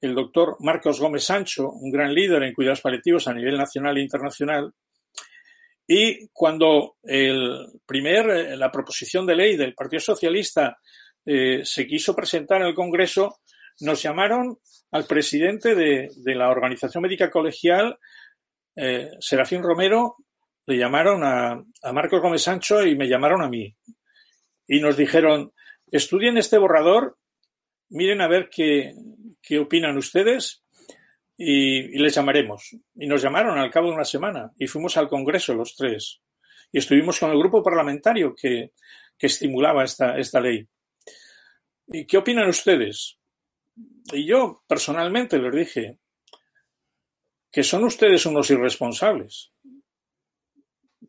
[0.00, 4.02] el doctor Marcos Gómez Sancho, un gran líder en cuidados paliativos a nivel nacional e
[4.02, 4.72] internacional.
[5.86, 10.78] Y cuando el primer, eh, la proposición de ley del Partido Socialista
[11.24, 13.38] eh, se quiso presentar en el Congreso,
[13.80, 14.58] nos llamaron
[14.90, 17.98] al presidente de, la Organización Médica Colegial,
[19.20, 20.16] Serafín Romero,
[20.66, 23.74] le llamaron a, a Marcos Gómez Sancho y me llamaron a mí.
[24.66, 25.52] Y nos dijeron,
[25.90, 27.18] estudien este borrador,
[27.90, 28.94] miren a ver qué,
[29.42, 30.62] qué opinan ustedes
[31.36, 32.76] y, les llamaremos.
[32.94, 36.20] Y nos llamaron al cabo de una semana y fuimos al Congreso los tres.
[36.70, 38.72] Y estuvimos con el grupo parlamentario que,
[39.18, 40.66] que estimulaba esta, esta ley.
[41.88, 43.18] ¿Y qué opinan ustedes?
[44.12, 45.98] Y yo personalmente les dije
[47.50, 49.51] que son ustedes unos irresponsables.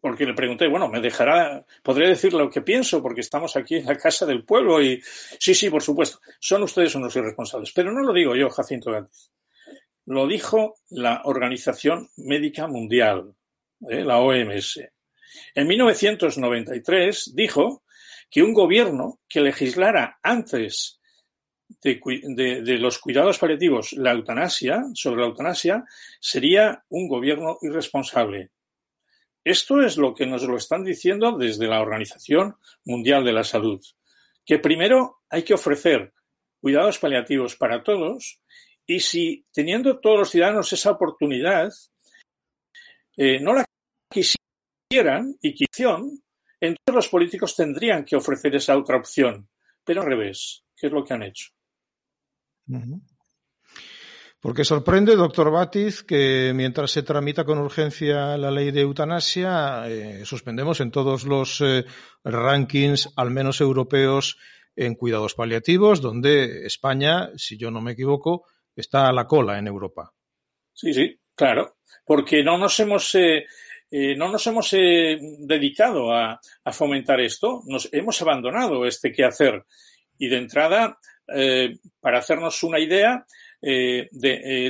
[0.04, 3.86] Porque le pregunté, bueno, me dejará, podré decir lo que pienso porque estamos aquí en
[3.86, 5.02] la casa del pueblo y
[5.40, 7.72] sí, sí, por supuesto, son ustedes unos irresponsables.
[7.72, 9.32] Pero no lo digo yo, Jacinto Gánez.
[10.08, 13.34] Lo dijo la Organización Médica Mundial,
[13.90, 14.04] ¿eh?
[14.04, 14.82] la OMS.
[15.56, 17.84] En 1993 dijo
[18.30, 21.00] que un gobierno que legislara antes
[21.82, 25.86] de, los cuidados paliativos la eutanasia, sobre la eutanasia,
[26.20, 28.50] sería un gobierno irresponsable.
[29.44, 33.84] Esto es lo que nos lo están diciendo desde la Organización Mundial de la Salud,
[34.46, 36.14] que primero hay que ofrecer
[36.62, 38.42] cuidados paliativos para todos
[38.86, 41.72] y si teniendo todos los ciudadanos esa oportunidad,
[43.18, 43.66] eh, no la
[44.10, 46.24] quisieran y quisieran,
[46.60, 49.50] entonces los políticos tendrían que ofrecer esa otra opción,
[49.84, 51.50] pero al revés, que es lo que han hecho.
[54.44, 60.26] Porque sorprende, doctor Batiz, que mientras se tramita con urgencia la ley de eutanasia, eh,
[60.26, 61.86] suspendemos en todos los eh,
[62.26, 64.38] rankings, al menos europeos,
[64.76, 68.44] en cuidados paliativos, donde España, si yo no me equivoco,
[68.76, 70.12] está a la cola en Europa.
[70.74, 73.46] Sí, sí, claro, porque no nos hemos eh,
[73.92, 76.38] eh, no nos hemos eh, dedicado a,
[76.74, 79.64] fomentar esto, nos hemos abandonado este quehacer.
[80.18, 80.98] Y de entrada,
[82.00, 83.26] para hacernos una idea,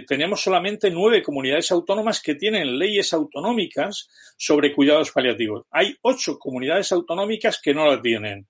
[0.08, 5.66] tenemos solamente nueve comunidades autónomas que tienen leyes autonómicas sobre cuidados paliativos.
[5.72, 8.48] Hay ocho comunidades autonómicas que no la tienen.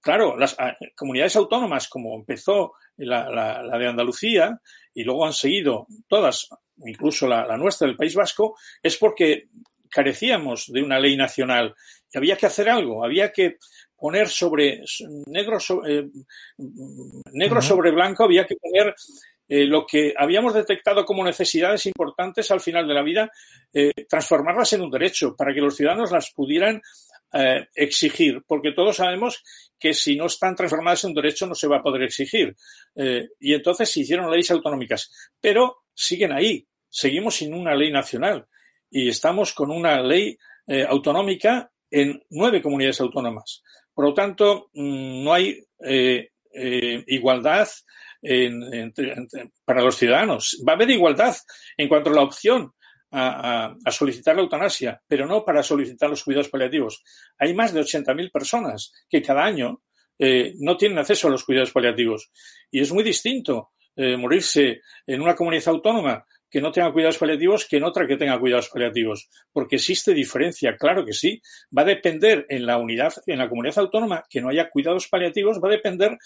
[0.00, 4.60] claro, las ah, comunidades autónomas, como empezó la, de Andalucía,
[4.92, 6.48] y luego han seguido todas
[6.84, 9.48] incluso la, nuestra del País Vasco, es porque
[9.88, 11.74] carecíamos de una ley nacional
[12.12, 13.56] y había que hacer algo, había que
[13.96, 14.82] poner sobre
[15.26, 16.08] negro, sobre, eh,
[17.32, 18.94] negro sobre blanco, había que poner
[19.48, 23.30] eh, lo que habíamos detectado como necesidades importantes al final de la vida,
[23.72, 26.80] eh, transformarlas en un derecho para que los ciudadanos las pudieran
[27.74, 29.42] exigir, porque todos sabemos
[29.78, 32.56] que si no están transformadas en un derecho no se va a poder exigir.
[32.94, 35.10] y entonces se hicieron leyes autonómicas.
[35.38, 36.66] Pero siguen ahí.
[36.88, 38.46] Seguimos sin una ley nacional
[38.90, 43.62] y estamos con una ley eh, autonómica en nueve comunidades autónomas.
[43.96, 47.66] Por lo tanto, mm, no hay eh, eh, igualdad
[49.64, 50.62] para los ciudadanos.
[50.68, 51.34] Va a haber igualdad
[51.78, 52.72] en cuanto a la opción
[53.10, 57.02] a, solicitar la eutanasia, pero no para solicitar los cuidados paliativos.
[57.38, 59.80] Hay más de 80.000 personas que cada año
[60.18, 62.30] no tienen acceso a los cuidados paliativos.
[62.70, 67.66] Y es muy distinto eh, morirse en una comunidad autónoma que no tenga cuidados paliativos
[67.66, 69.28] que en otra que tenga cuidados paliativos.
[69.52, 71.40] Porque existe diferencia, claro que sí.
[71.76, 75.60] Va a depender en la unidad, en la comunidad autónoma que no haya cuidados paliativos,
[75.62, 76.16] va a depender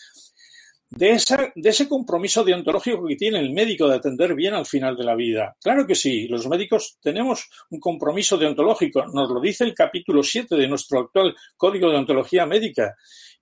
[0.90, 4.96] de, esa, de ese compromiso deontológico que tiene el médico de atender bien al final
[4.96, 5.56] de la vida.
[5.62, 10.56] Claro que sí, los médicos tenemos un compromiso deontológico, nos lo dice el capítulo 7
[10.56, 12.96] de nuestro actual Código de Deontología Médica.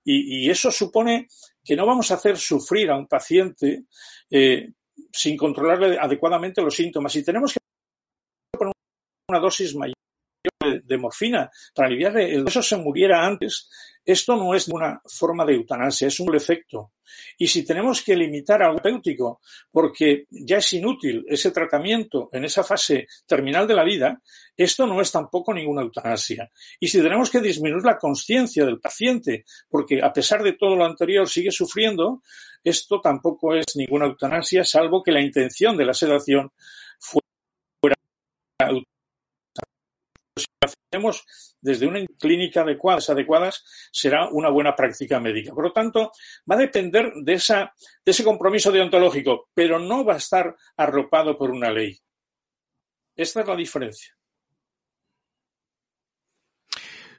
[0.05, 1.27] Y, y eso supone
[1.65, 3.85] que no vamos a hacer sufrir a un paciente
[4.31, 4.71] eh,
[5.13, 7.15] sin controlarle adecuadamente los síntomas.
[7.17, 7.59] Y tenemos que
[8.57, 8.73] poner
[9.29, 9.98] una dosis mayor
[10.85, 13.69] de, morfina para aliviar el eso se muriera antes.
[14.05, 16.93] Esto no es una forma de eutanasia, es un efecto.
[17.37, 22.65] Y si tenemos que limitar al terapéutico porque ya es inútil ese tratamiento en esa
[22.65, 24.21] fase terminal de la vida,
[24.57, 26.51] esto no es tampoco ninguna eutanasia.
[26.81, 30.85] Y si tenemos que disminuir la conciencia del paciente porque a pesar de todo lo
[30.85, 32.23] anterior sigue sufriendo,
[32.65, 36.51] esto tampoco es ninguna eutanasia, salvo que la intención de la sedación
[36.99, 37.95] fuera
[40.39, 41.25] si lo hacemos
[41.61, 45.55] desde una clínica adecuada, adecuadas, será una buena práctica médica.
[45.55, 46.13] Por lo tanto,
[46.51, 47.73] va a depender de, esa,
[48.05, 51.99] de ese compromiso deontológico, pero no va a estar arropado por una ley.
[53.17, 54.18] Esta es la diferencia.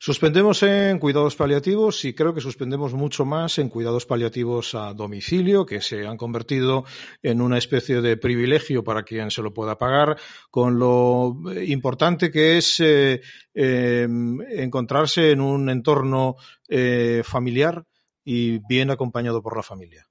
[0.02, 5.66] Suspendemos en cuidados paliativos y creo que suspendemos mucho más en cuidados paliativos a domicilio,
[5.66, 6.86] que se han convertido
[7.22, 10.18] en una especie de privilegio para quien se lo pueda pagar,
[10.50, 11.36] con lo
[11.66, 13.20] importante que es eh,
[13.54, 16.38] em, encontrarse en un entorno
[16.70, 17.84] eh, familiar
[18.24, 20.06] y bien acompañado por la familia.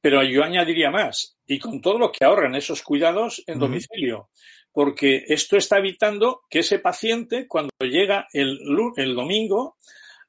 [0.00, 4.30] Pero yo añadiría más, y con todo lo que ahorran esos cuidados en domicilio,
[4.76, 8.58] porque esto está evitando que ese paciente, cuando llega el,
[9.14, 9.78] domingo,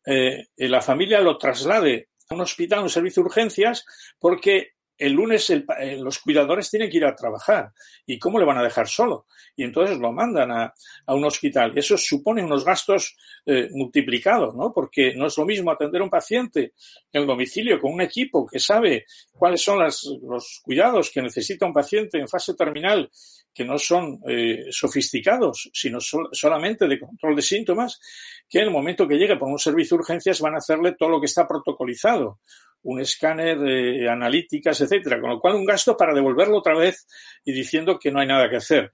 [0.05, 3.85] eh, la familia lo traslade a un hospital, a un servicio de urgencias,
[4.17, 5.63] porque el lunes eh,
[5.99, 7.71] los cuidadores tienen que ir a trabajar.
[8.05, 9.27] ¿Y cómo le van a dejar solo?
[9.55, 10.73] Y entonces lo mandan a,
[11.07, 11.71] un hospital.
[11.75, 14.73] Y eso supone unos gastos eh, multiplicados, ¿no?
[14.73, 16.73] Porque no es lo mismo atender a un paciente
[17.11, 21.73] en el domicilio con un equipo que sabe cuáles son los cuidados que necesita un
[21.73, 23.09] paciente en fase terminal
[23.57, 27.99] que no son eh, sofisticados, sino solamente de control de síntomas,
[28.47, 31.09] que en el momento que llegue por un servicio de urgencias van a hacerle todo
[31.09, 32.39] lo que está protocolizado
[32.87, 37.05] un escáner, de analíticas, etcétera, con lo cual un gasto para devolverlo otra vez
[37.43, 38.93] y diciendo que no hay nada que hacer.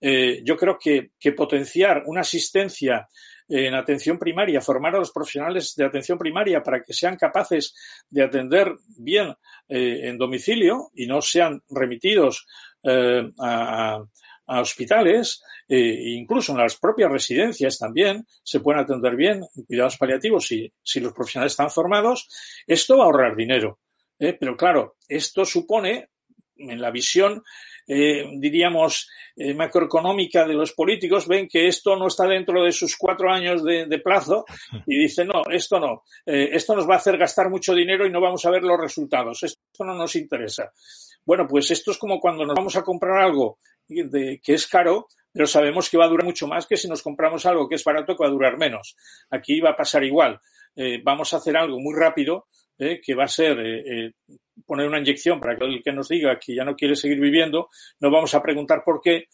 [0.00, 3.08] Eh, yo creo que, potenciar una asistencia
[3.48, 7.74] en atención primaria, formar a los profesionales de atención primaria para que sean capaces
[8.08, 9.34] de atender bien
[9.68, 12.46] eh, en domicilio y no sean remitidos
[12.84, 14.00] eh, a,
[14.48, 19.98] a hospitales, eh, incluso en las propias residencias también se pueden atender bien en cuidados
[19.98, 22.28] paliativos si, si los profesionales están formados.
[22.66, 23.78] Esto va a ahorrar dinero.
[24.18, 24.36] ¿eh?
[24.38, 26.08] Pero claro, esto supone,
[26.56, 27.42] en la visión,
[27.86, 32.96] eh, diríamos, eh, macroeconómica de los políticos, ven que esto no está dentro de sus
[32.96, 34.44] cuatro años de, plazo
[34.86, 38.20] y dicen, no, esto no, esto nos va a hacer gastar mucho dinero y no
[38.20, 39.42] vamos a ver los resultados.
[39.42, 40.72] Esto no nos interesa.
[41.24, 45.08] Bueno, pues esto es como cuando nos vamos a comprar algo de, que es caro,
[45.32, 47.84] pero sabemos que va a durar mucho más que si nos compramos algo que es
[47.84, 48.96] barato que va a durar menos.
[49.30, 50.40] Aquí va a pasar igual.
[50.74, 52.46] Eh, vamos a hacer algo muy rápido
[52.78, 54.12] eh, que va a ser eh,
[54.64, 57.68] poner una inyección para que el que nos diga que ya no quiere seguir viviendo,
[58.00, 59.28] no vamos a preguntar por qué,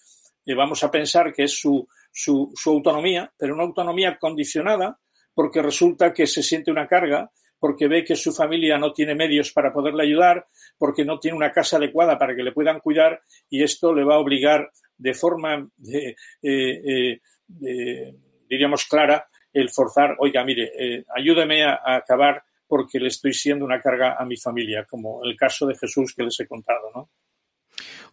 [0.56, 4.98] vamos a pensar que es su, su, su autonomía, pero una autonomía condicionada
[5.34, 9.52] porque resulta que se siente una carga porque ve que su familia no tiene medios
[9.52, 10.46] para poderle ayudar,
[10.78, 14.16] porque no tiene una casa adecuada para que le puedan cuidar y esto le va
[14.16, 17.20] a obligar de forma, de, eh,
[17.66, 18.14] eh,
[18.48, 23.80] diríamos, clara, el forzar, oiga, mire, eh, ayúdeme a, acabar porque le estoy siendo una
[23.80, 27.10] carga a mi familia, como el caso de Jesús que les he contado, ¿no?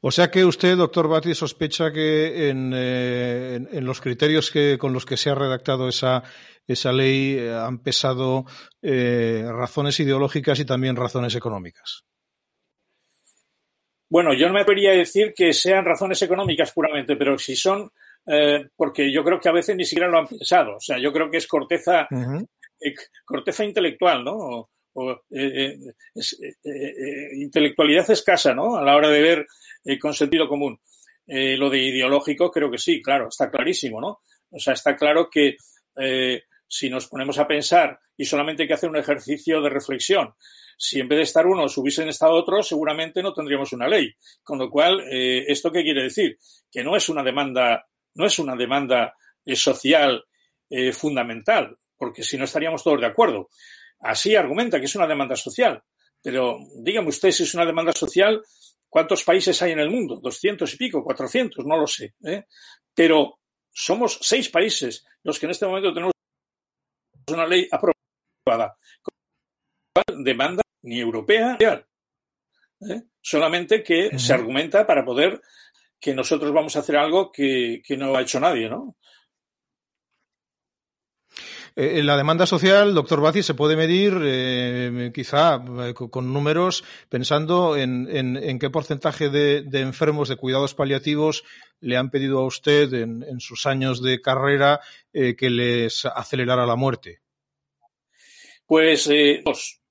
[0.04, 5.06] O sea que usted, doctor Bati, sospecha que en, en, los criterios que, con los
[5.06, 6.24] que se ha redactado esa,
[6.68, 8.46] esa ley eh, han pesado
[8.82, 12.04] eh, razones ideológicas y también razones económicas.
[14.10, 17.90] Bueno, yo no me podría decir que sean razones económicas puramente, pero si son,
[18.26, 20.76] eh, porque yo creo que a veces ni siquiera lo han pensado.
[20.76, 22.08] O sea, yo creo que es corteza,
[23.24, 24.70] corteza intelectual, ¿no?
[24.94, 25.22] O,
[27.36, 28.76] intelectualidad escasa, ¿no?
[28.76, 29.48] A la hora de ver
[30.00, 30.80] con sentido común.
[31.28, 34.22] lo de ideológico creo que sí, claro, está clarísimo, ¿no?
[34.50, 35.58] O sea, está claro que
[36.67, 40.34] si nos ponemos a pensar y solamente hay que hacer un ejercicio de reflexión,
[40.84, 44.15] si en vez de estar unos hubiesen estado otros, seguramente no tendríamos una ley.
[44.41, 46.39] Con lo cual, eh, ¿esto qué quiere decir?
[46.72, 49.13] Que no es una demanda, no es una demanda
[49.46, 50.26] eh, social
[50.72, 53.50] eh, fundamental, porque si no estaríamos todos de acuerdo.
[54.00, 55.84] Así argumenta que es una demanda social.
[56.20, 58.41] Pero dígame usted si es una demanda social,
[58.91, 60.21] ¿cuántos países hay en el mundo?
[60.21, 61.04] ¿200 y pico?
[61.04, 61.65] ¿400?
[61.65, 62.13] No lo sé.
[62.93, 63.39] Pero
[63.71, 66.13] somos seis países los que en este momento tenemos
[67.30, 68.77] una ley aprobada.
[70.23, 73.04] Demanda ni europea ni ¿eh?
[73.21, 75.41] Solamente que se argumenta para poder
[75.99, 78.97] que nosotros vamos a hacer algo que, no ha hecho nadie, ¿no?
[81.84, 85.60] Eh, la demanda social, doctor Baci, se puede medir eh, quizá
[85.95, 91.43] con números pensando en, en, qué porcentaje de, enfermos de cuidados paliativos
[91.80, 94.80] le han pedido a usted en, sus años de carrera
[95.12, 97.22] que les acelerara la muerte.
[98.68, 99.82] Pues eh, dos.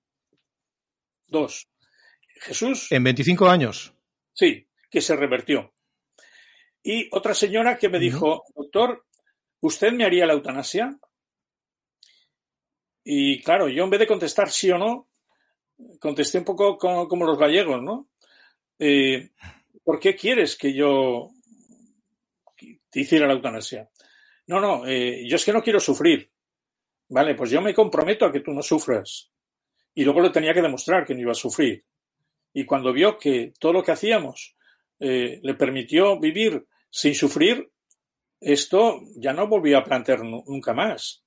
[1.27, 1.69] Dos.
[2.41, 2.93] Jesús.
[2.93, 3.93] En 25 años.
[4.33, 5.75] Sí, que se revertió.
[6.85, 9.07] Y otra señora que me dijo, doctor,
[9.59, 10.97] ¿usted me haría la eutanasia?
[13.05, 15.09] Y claro, yo en vez de contestar sí o no,
[15.99, 18.09] contesté un poco como, los gallegos, ¿no?
[18.79, 19.31] Eh,
[19.83, 21.31] ¿Por qué quieres que yo
[22.91, 23.89] te hiciera la eutanasia.
[24.47, 26.31] No, no, eh, yo es que no quiero sufrir.
[27.09, 29.31] Vale, pues yo me comprometo a que tú no sufras.
[29.95, 31.85] Y luego le tenía que demostrar que no iba a sufrir.
[32.53, 34.57] Y cuando vio que todo lo que hacíamos
[34.99, 37.71] eh, le permitió vivir sin sufrir,
[38.41, 41.23] esto ya no volvió a plantear nunca más.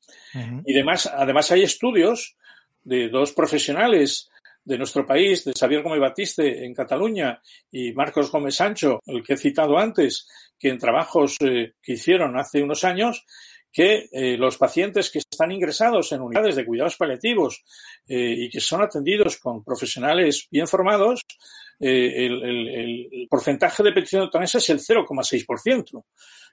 [0.66, 2.36] Y además, además hay estudios
[2.84, 4.30] de dos profesionales
[4.66, 7.41] de nuestro país, de Xavier Gómez Batiste en Cataluña
[7.72, 12.38] y Marcos Gómez Sancho, el que he citado antes, que en trabajos eh, que hicieron
[12.38, 13.26] hace unos años,
[13.72, 17.64] que eh, los pacientes que están ingresados en unidades de cuidados paliativos
[18.07, 21.22] eh, y que son atendidos con profesionales bien formados,
[21.80, 26.04] el, el, porcentaje de petición de eutanasia es el 0,6%.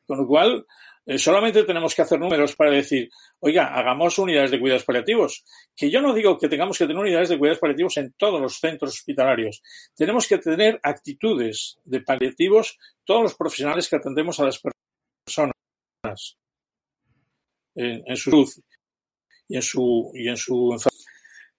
[0.06, 0.66] Con lo cual,
[1.06, 3.10] eh, solamente tenemos que hacer números para decir,
[3.40, 5.44] oiga, hagamos unidades de cuidados paliativos.
[5.74, 8.58] Que yo no digo que tengamos que tener unidades de cuidados paliativos en todos los
[8.58, 9.62] centros hospitalarios.
[9.94, 14.60] Tenemos que tener actitudes de paliativos todos los profesionales que atendemos a las
[15.24, 15.54] personas
[17.74, 18.48] en, su salud
[19.48, 20.72] y en su, y en su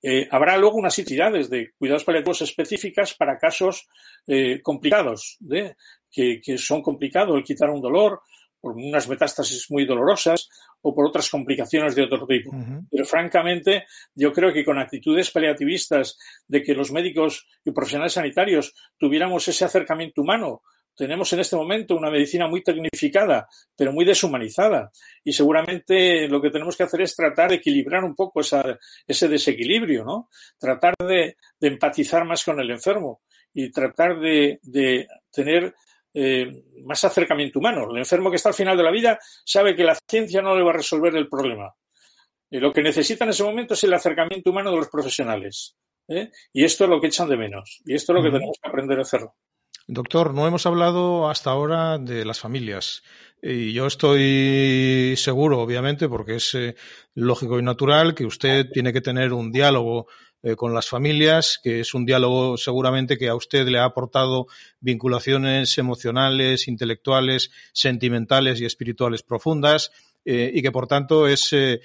[0.01, 3.87] eh, habrá luego unas entidades de cuidados paliativos específicas para casos
[4.27, 5.75] eh, complicados, de,
[6.09, 8.21] que, que, son complicados el quitar un dolor
[8.59, 10.49] por unas metástasis muy dolorosas
[10.81, 12.51] o por otras complicaciones de otro tipo.
[12.89, 13.85] Pero francamente,
[14.15, 19.65] yo creo que con actitudes paliativistas de que los médicos y profesionales sanitarios tuviéramos ese
[19.65, 20.61] acercamiento humano,
[20.95, 24.91] tenemos en este momento una medicina muy tecnificada, pero muy deshumanizada.
[25.23, 28.77] Y seguramente lo que tenemos que hacer es tratar de equilibrar un poco esa,
[29.07, 30.29] ese desequilibrio, ¿no?
[30.59, 33.21] Tratar de, de, empatizar más con el enfermo
[33.53, 35.73] y tratar de, de tener
[36.13, 37.89] eh, más acercamiento humano.
[37.91, 40.63] El enfermo que está al final de la vida sabe que la ciencia no le
[40.63, 41.73] va a resolver el problema.
[42.49, 45.77] Y lo que necesita en ese momento es el acercamiento humano de los profesionales.
[46.09, 46.29] ¿eh?
[46.51, 47.81] Y esto es lo que echan de menos.
[47.85, 49.35] Y esto es lo que tenemos que aprender a hacerlo.
[49.93, 53.03] Doctor, no hemos hablado hasta ahora de las familias.
[53.41, 56.75] Y yo estoy seguro, obviamente, porque es eh,
[57.13, 60.07] lógico y natural que usted tiene que tener un diálogo
[60.43, 64.47] eh, con las familias, que es un diálogo seguramente que a usted le ha aportado
[64.79, 69.91] vinculaciones emocionales, intelectuales, sentimentales y espirituales profundas.
[70.23, 71.79] Eh, y que por tanto es eh,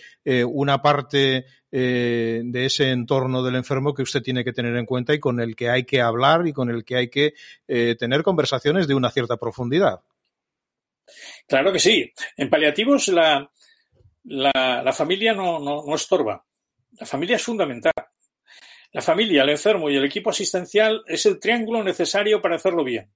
[0.45, 5.20] una parte de ese entorno del enfermo que usted tiene que tener en cuenta y
[5.20, 7.34] con el que hay que hablar y con el que hay que
[7.99, 10.01] tener conversaciones de una cierta profundidad.
[11.47, 12.11] Claro que sí.
[12.34, 13.51] En paliativos la,
[14.24, 16.43] la, la familia no, no, no estorba.
[16.99, 17.93] La familia es fundamental.
[18.93, 23.12] La familia, el enfermo y el equipo asistencial es el triángulo necesario para hacerlo bien.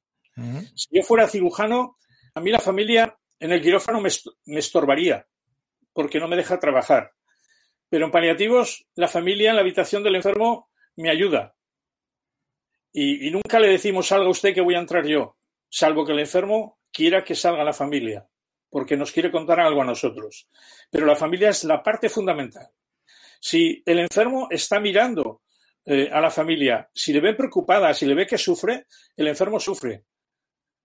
[0.75, 1.97] Si yo fuera cirujano,
[2.35, 5.26] a mí la familia en el quirófano me, estorbaría
[5.93, 7.12] porque no me deja trabajar.
[7.88, 11.57] Pero en paliativos, la familia en la habitación del enfermo me ayuda.
[12.93, 15.36] Y, nunca le decimos salga usted que voy a entrar yo,
[15.68, 18.28] salvo que el enfermo quiera que salga la familia,
[18.68, 20.49] porque nos quiere contar algo a nosotros.
[20.91, 22.68] Pero la familia es la parte fundamental.
[23.41, 25.43] Si el enfermo está mirando
[25.84, 28.86] eh, a la familia, si le ve preocupada, si le ve que sufre,
[29.16, 30.05] el enfermo sufre.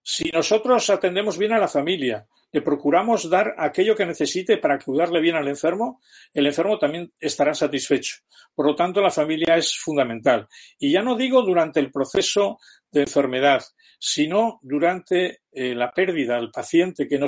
[0.08, 5.20] Si nosotros atendemos bien a la familia, le procuramos dar aquello que necesite para cuidarle
[5.20, 6.00] bien al enfermo,
[6.32, 8.18] el enfermo también estará satisfecho.
[8.54, 10.48] Por lo tanto, la familia es fundamental.
[10.78, 12.60] Y ya no digo durante el proceso
[12.92, 13.64] de enfermedad,
[13.98, 17.26] sino durante eh, la pérdida del paciente, que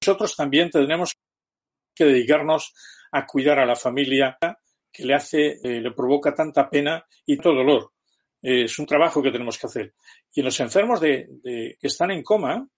[0.00, 1.12] nosotros también tenemos
[1.94, 2.72] que dedicarnos
[3.12, 4.38] a cuidar a la familia
[4.90, 7.93] que le hace, eh, le provoca tanta pena y todo dolor.
[8.44, 9.94] Eh, es un trabajo que tenemos que hacer.
[10.34, 12.68] Y en los enfermos de, que están en coma,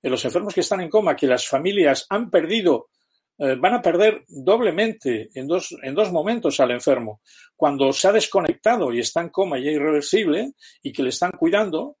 [0.00, 2.90] en los enfermos que están en coma, que las familias han perdido,
[3.36, 7.20] eh, van a perder doblemente en dos, en dos momentos al enfermo.
[7.56, 10.52] Cuando se ha desconectado y está en coma y es irreversible
[10.82, 11.96] y que le están cuidando,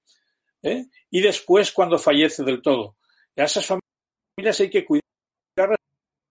[0.60, 2.96] y después cuando fallece del todo.
[3.36, 5.78] A esas familias hay que cuidarlas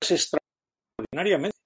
[0.01, 1.57] extraordinariamente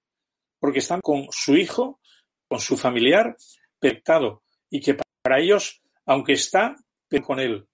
[0.60, 2.00] porque están con su hijo,
[2.48, 3.36] con su familiar,
[3.80, 6.76] pectado, y que para ellos, aunque está,
[7.24, 7.66] con él.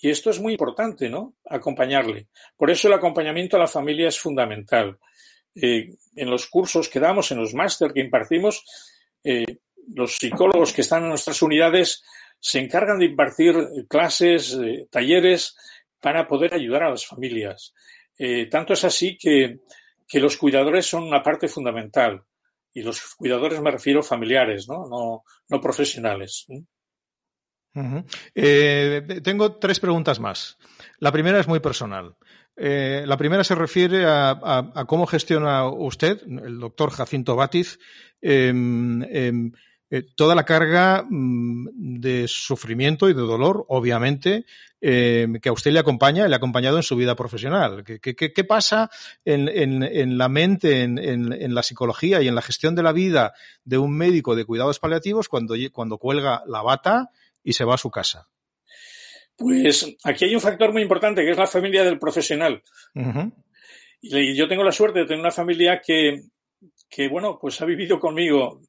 [0.00, 1.34] Y esto es muy importante, ¿no?
[1.44, 2.28] Acompañarle.
[2.56, 4.98] Por eso el acompañamiento a la familia es fundamental.
[5.54, 8.64] Eh, en los cursos que damos, en los máster que impartimos,
[9.22, 9.44] eh,
[9.94, 12.02] los psicólogos que están en nuestras unidades
[12.40, 13.56] se encargan de impartir
[13.88, 15.56] clases, eh, talleres
[16.00, 17.74] para poder ayudar a las familias.
[18.50, 19.60] Tanto es así que,
[20.06, 22.20] que los cuidadores son una parte fundamental
[22.72, 26.46] y los cuidadores me refiero familiares, no, no profesionales.
[28.34, 30.58] Eh, tengo tres preguntas más.
[30.98, 32.16] La primera es muy personal.
[32.56, 37.78] Eh, la primera se refiere a, cómo gestiona usted, el doctor Jacinto Batiz,
[38.20, 38.52] eh,
[39.90, 44.44] eh, toda la carga mm, de sufrimiento y de dolor, obviamente,
[44.82, 47.84] eh, que a usted le acompaña, le ha acompañado en su vida profesional.
[47.84, 48.90] ¿Qué, pasa
[49.24, 53.32] en, la mente, en, la psicología y en la gestión de la vida
[53.64, 57.10] de un médico de cuidados paliativos cuando cuelga la bata
[57.48, 58.28] y se va a su casa?
[59.34, 62.62] Pues aquí hay un factor muy importante que es la familia del profesional.
[62.94, 63.32] Uh -huh.
[64.02, 66.24] Y yo tengo la suerte de tener una familia que,
[66.90, 68.60] que, bueno, pues ha vivido conmigo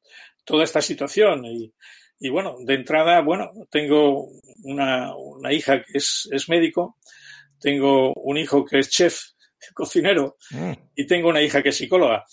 [0.45, 1.43] toda esta situación.
[1.43, 1.73] Y,
[2.19, 4.29] y bueno, de entrada, bueno, tengo
[4.63, 6.99] una, una hija que es, es, médico,
[7.59, 9.19] tengo un hijo que es chef,
[9.73, 10.71] cocinero, mm.
[10.95, 12.23] y tengo una hija que es psicóloga.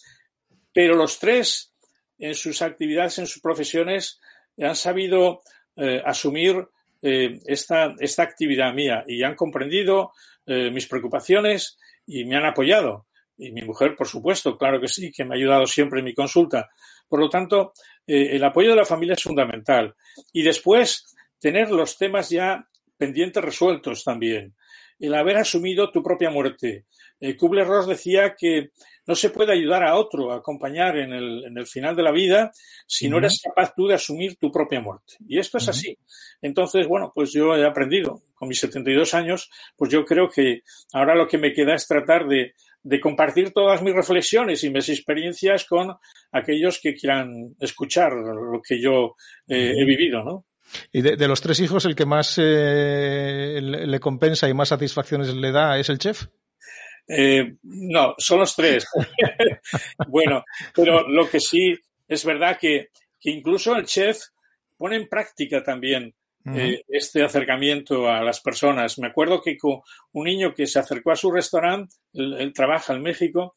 [0.72, 1.74] Pero los tres,
[2.18, 4.20] en sus actividades, en sus profesiones,
[4.58, 5.42] han sabido
[5.76, 6.66] eh, asumir
[7.02, 10.12] eh, esta, esta actividad mía y han comprendido
[10.46, 13.06] eh, mis preocupaciones y me han apoyado.
[13.36, 16.14] Y mi mujer, por supuesto, claro que sí, que me ha ayudado siempre en mi
[16.14, 16.70] consulta.
[17.06, 17.74] Por lo tanto,
[18.06, 19.94] el apoyo de la familia es fundamental.
[20.32, 22.66] Y después, tener los temas ya
[22.96, 24.54] pendientes resueltos también.
[24.98, 26.86] El haber asumido tu propia muerte.
[27.20, 28.70] Kubler-Ross decía que
[29.06, 32.12] no se puede ayudar a otro a acompañar en el, en el final de la
[32.12, 32.50] vida
[32.86, 35.14] si no eres capaz tú de asumir tu propia muerte.
[35.28, 35.96] Y esto es así.
[36.42, 41.14] Entonces, bueno, pues yo he aprendido con mis 72 años, pues yo creo que ahora
[41.14, 45.64] lo que me queda es tratar de, de compartir todas mis reflexiones y mis experiencias
[45.64, 45.96] con
[46.32, 49.16] aquellos que quieran escuchar lo que yo
[49.48, 50.44] eh, he vivido, ¿no?
[50.92, 55.32] Y de, de, los tres hijos, el que más eh, le compensa y más satisfacciones
[55.34, 56.26] le da es el chef.
[57.08, 58.86] Eh, no, son los tres.
[60.08, 60.44] bueno,
[60.74, 61.76] pero lo que sí
[62.08, 62.88] es verdad que,
[63.20, 64.18] que, incluso el chef
[64.76, 66.74] pone en práctica también uh -huh.
[66.74, 68.98] eh, este acercamiento a las personas.
[68.98, 69.80] Me acuerdo que con
[70.12, 73.54] un niño que se acercó a su restaurante, él, él trabaja en México,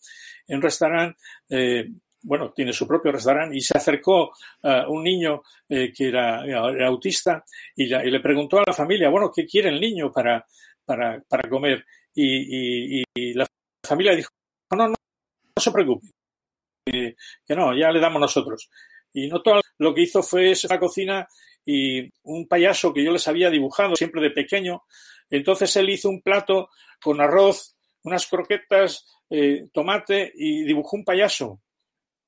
[0.48, 1.18] en un restaurante,
[1.50, 1.90] eh,
[2.22, 4.32] bueno, tiene su propio restaurante y se acercó
[4.64, 7.44] uh, un niño eh, que era, era autista
[7.76, 10.46] y, la, y, le preguntó a la familia, bueno, ¿qué quiere el niño para,
[10.86, 11.86] para, para comer?
[12.14, 13.04] Y,
[13.34, 13.48] la
[13.86, 14.30] familia dijo,
[14.72, 14.96] no, no, no,
[15.62, 16.08] se preocupe,
[16.86, 18.70] que, que, no, ya le damos nosotros.
[19.14, 21.28] Y no todo lo que hizo fue esa cocina
[21.66, 24.84] y un payaso que yo les había dibujado siempre de pequeño.
[25.30, 26.70] Entonces él hizo un plato
[27.02, 31.62] con arroz, unas croquetas, eh, tomate y dibujó un payaso.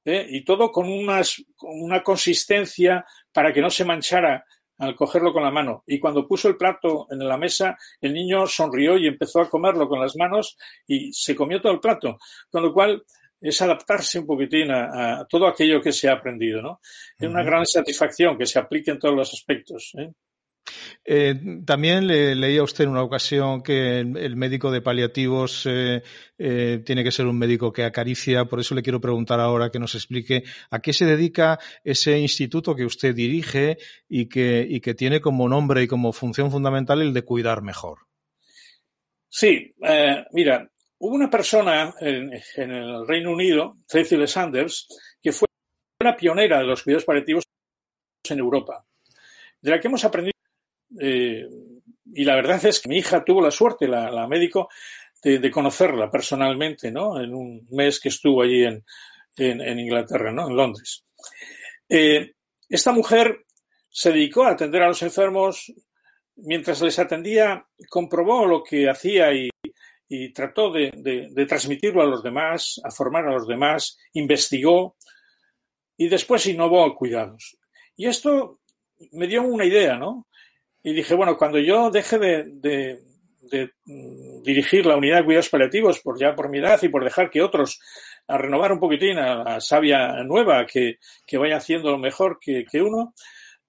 [0.06, 0.28] ¿eh?
[0.30, 4.46] Y todo con, unas, con una consistencia para que no se manchara
[4.82, 5.84] al cogerlo con la mano.
[5.86, 9.88] Y cuando puso el plato en la mesa, el niño sonrió y empezó a comerlo
[9.88, 10.58] con las manos
[10.88, 12.18] y se comió todo el plato.
[12.50, 13.04] Con lo cual,
[13.40, 16.80] es adaptarse un poquitín a, a todo aquello que se ha aprendido, ¿no?
[17.18, 19.92] Es una gran satisfacción que se aplique en todos los aspectos.
[19.98, 20.12] ¿eh?
[21.04, 21.36] Eh,
[21.66, 26.04] también le, leía usted en una ocasión que el, médico de paliativos eh,
[26.38, 29.80] eh, tiene que ser un médico que acaricia, por eso le quiero preguntar ahora que
[29.80, 35.48] nos explique a qué se dedica ese instituto que usted dirige y que, tiene como
[35.48, 38.00] nombre y como función fundamental el de cuidar mejor.
[39.30, 44.88] Sí, eh, mira, hubo una persona en, en, el Reino Unido, Cecil Sanders,
[45.22, 45.48] que fue
[46.00, 47.46] la pionera de los cuidados paliativos
[48.30, 48.86] en Europa,
[49.62, 50.41] de la que hemos aprendido
[51.00, 51.48] eh,
[52.14, 54.70] y la verdad es que mi hija tuvo la suerte, la, la médico,
[55.24, 57.22] de, de, conocerla personalmente, ¿no?
[57.22, 58.84] En un mes que estuvo allí en,
[59.38, 60.50] en, en Inglaterra, ¿no?
[60.50, 61.06] En Londres.
[61.88, 62.34] Eh,
[62.68, 63.46] esta mujer
[63.90, 65.72] se dedicó a atender a los enfermos.
[66.38, 69.50] Mientras les atendía, comprobó lo que hacía y,
[70.08, 74.96] y trató de, de, de, transmitirlo a los demás, a formar a los demás, investigó
[75.98, 77.58] y después innovó cuidados.
[77.96, 78.62] Y esto
[79.12, 80.28] me dio una idea, ¿no?
[80.84, 83.00] Y dije, bueno, cuando yo deje de, de,
[83.42, 87.04] de, mm, dirigir la unidad de cuidados paliativos, por ya por mi edad y por
[87.04, 87.80] dejar que otros
[88.28, 92.66] a renovar un poquitín a la savia nueva que, que vaya haciendo lo mejor que,
[92.70, 93.14] que uno,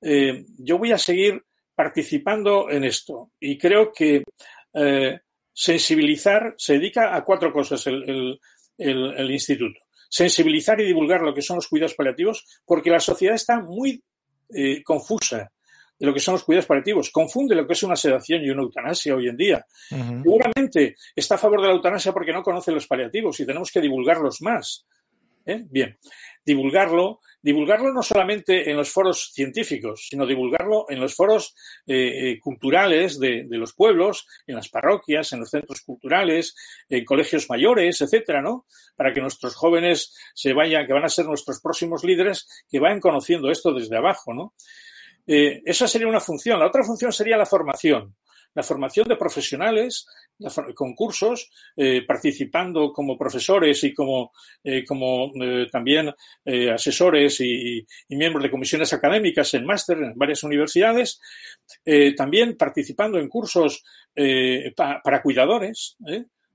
[0.01, 1.43] eh, yo voy a seguir
[1.75, 3.33] participando en esto.
[3.41, 4.23] Y creo que
[4.75, 5.21] eh,
[5.53, 8.41] sensibilizar se dedica a cuatro cosas el, el,
[8.79, 9.81] el, el instituto.
[10.09, 14.03] Sensibilizar y divulgar lo que son los cuidados paliativos, porque la sociedad está muy
[14.55, 15.52] eh, confusa
[16.03, 17.11] de lo que son los cuidados paliativos.
[17.13, 19.65] Confunde lo que es una sedación y una eutanasia hoy en día.
[19.93, 20.23] Uh -huh.
[20.25, 23.81] Seguramente está a favor de la eutanasia porque no conoce los paliativos y tenemos que
[23.81, 24.85] divulgarlos más.
[25.47, 25.65] ¿Eh?
[25.71, 25.97] Bien,
[26.45, 31.55] divulgarlo, divulgarlo no solamente en los foros científicos, sino divulgarlo en los foros
[31.87, 36.57] eh, eh, culturales de, de, los pueblos, en las parroquias, en los centros culturales,
[36.89, 38.67] en colegios mayores, etcétera, ¿no?
[38.97, 43.01] Para que nuestros jóvenes se vayan, que van a ser nuestros próximos líderes, que vayan
[43.01, 44.55] conociendo esto desde abajo, ¿no?
[45.27, 46.59] Eh, esa sería una función.
[46.59, 48.15] La otra función sería la formación.
[48.55, 50.07] la formación de profesionales,
[50.75, 56.13] concursos, eh, participando como profesores y como, eh, como eh, también
[56.73, 61.21] asesores y, miembros de comisiones académicas en máster en varias universidades,
[62.17, 63.83] también participando en cursos
[64.77, 65.97] para cuidadores,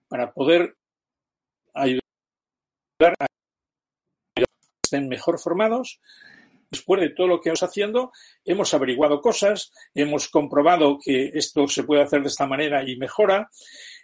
[0.07, 0.76] para poder
[1.74, 2.03] ayudar
[3.20, 3.26] a
[4.36, 4.45] que
[4.84, 5.99] estén mejor formados
[6.70, 8.11] después de todo lo que hemos haciendo,
[8.45, 13.49] hemos averiguado cosas, hemos comprobado que esto se puede hacer de esta manera y mejora.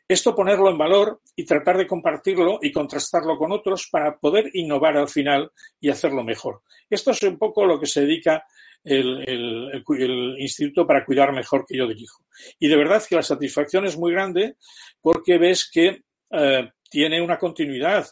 [0.07, 4.97] Esto ponerlo en valor y tratar de compartirlo y contrastarlo con otros para poder innovar
[4.97, 6.61] al final y hacerlo mejor.
[6.89, 8.43] Esto es un poco lo que se dedica
[8.83, 12.23] el, instituto para cuidar mejor que yo dirijo.
[12.59, 14.57] Y de verdad que la satisfacción es muy grande
[15.01, 18.05] porque ves que eh, tiene una continuidad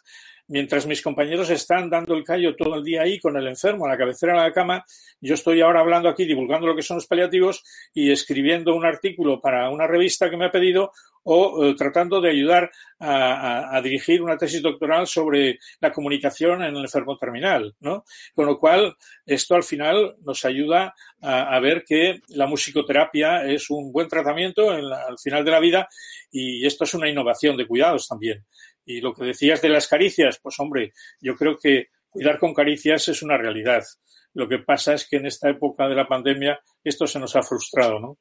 [0.51, 3.89] mientras mis compañeros están dando el callo todo el día ahí con el enfermo a
[3.89, 4.85] la cabecera de la cama,
[5.21, 9.39] yo estoy ahora hablando aquí, divulgando lo que son los paliativos y escribiendo un artículo
[9.39, 10.91] para una revista que me ha pedido
[11.23, 16.83] o eh, tratando de ayudar a, dirigir una tesis doctoral sobre la comunicación en el
[16.83, 18.03] enfermo terminal, ¿no?
[18.35, 18.95] Con lo cual,
[19.25, 25.17] esto al final nos ayuda a, ver que la musicoterapia es un buen tratamiento al
[25.17, 25.89] final de la vida
[26.31, 28.45] y esto es una innovación de cuidados también.
[28.85, 33.07] Y lo que decías de las caricias, pues hombre, yo creo que cuidar con caricias
[33.07, 33.83] es una realidad.
[34.33, 37.43] Lo que pasa es que en esta época de la pandemia esto se nos ha
[37.43, 38.17] frustrado, ¿no?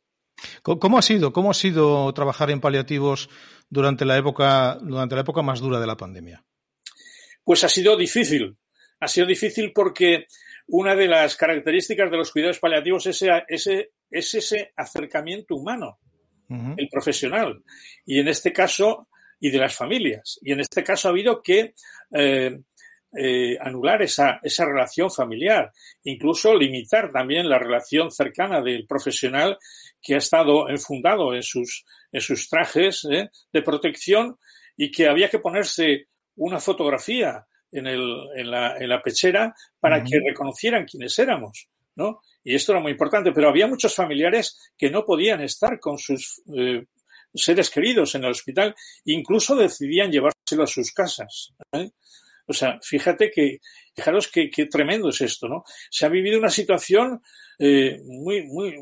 [0.63, 1.33] ¿Cómo ha sido?
[1.33, 3.29] ¿Cómo ha sido trabajar en paliativos
[3.69, 6.43] durante la época, durante la época más dura de la pandemia?
[7.45, 8.57] Pues ha sido difícil.
[9.01, 10.27] Ha sido difícil porque
[10.69, 15.99] una de las características de los cuidados paliativos es ese, es ese acercamiento humano,
[16.49, 17.63] el profesional.
[18.05, 19.09] Y en este caso,
[19.41, 20.39] y de las familias.
[20.43, 21.75] Y en este caso ha habido que
[22.15, 22.61] eh,
[23.17, 25.73] eh, anular esa, esa relación familiar,
[26.05, 29.59] incluso limitar también la relación cercana del profesional
[30.01, 33.31] que ha estado enfundado en sus, en sus trajes ¿eh?
[33.53, 34.39] de protección
[34.77, 40.05] y que había que ponerse una fotografía en, el, en, la, en la pechera para
[40.05, 41.69] que reconocieran quiénes éramos.
[41.97, 42.21] ¿no?
[42.45, 46.43] Y esto era muy importante, pero había muchos familiares que no podían estar con sus
[47.35, 48.75] seres queridos en el hospital,
[49.05, 51.53] incluso decidían llevárselo a sus casas.
[51.73, 51.91] ¿eh?
[52.47, 53.59] O sea, fíjate que,
[53.95, 55.65] fijaros qué tremendo es esto, ¿no?
[55.91, 57.23] Se ha vivido una situación
[57.59, 58.75] eh, muy, muy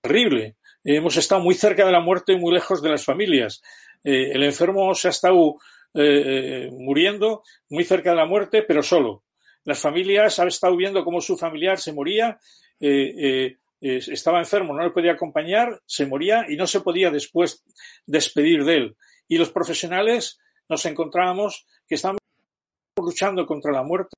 [0.00, 0.56] terrible.
[0.82, 3.60] hemos estado muy cerca de la muerte y muy lejos de las familias.
[4.02, 5.56] Eh, el enfermo se ha estado
[5.92, 9.24] muriendo muy cerca de la muerte, pero solo.
[9.64, 12.38] Las familias han estado viendo cómo su familiar se moría
[13.80, 17.64] estaba enfermo, no le podía acompañar, se moría y no se podía después
[18.06, 18.96] despedir de él.
[19.28, 22.20] Y los profesionales nos encontrábamos que estábamos
[22.96, 24.14] luchando contra la muerte,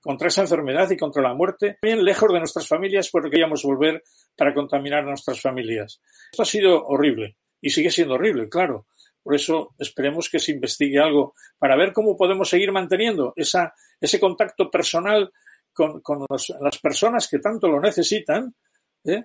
[0.00, 4.02] contra esa enfermedad y contra la muerte, bien lejos de nuestras familias porque queríamos volver
[4.36, 6.00] para contaminar a nuestras familias.
[6.32, 8.86] Esto ha sido horrible y sigue siendo horrible, claro.
[9.22, 14.18] Por eso esperemos que se investigue algo para ver cómo podemos seguir manteniendo esa, ese
[14.18, 15.32] contacto personal
[15.72, 16.02] con,
[16.60, 18.54] las personas que tanto lo necesitan
[19.04, 19.24] ¿eh?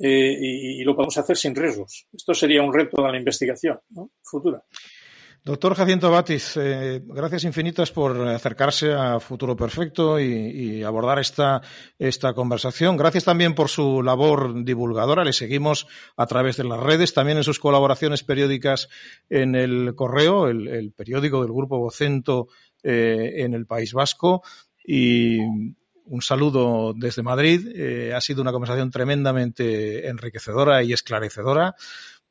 [0.00, 2.06] Eh, y, lo podemos hacer sin riesgos.
[2.12, 3.80] Esto sería un reto de la investigación
[4.22, 4.62] futura.
[5.44, 11.62] Doctor Jacinto Batis, eh, gracias infinitas por acercarse a Futuro Perfecto y, abordar esta,
[11.98, 12.96] esta, conversación.
[12.96, 15.24] Gracias también por su labor divulgadora.
[15.24, 18.88] Le seguimos a través de las redes, también en sus colaboraciones periódicas
[19.30, 22.48] en el Correo, el, periódico del Grupo Vocento
[22.82, 24.42] en el País Vasco.
[24.84, 25.38] Y
[26.08, 27.68] un saludo desde Madrid.
[27.74, 31.74] Eh, ha sido una conversación tremendamente enriquecedora y esclarecedora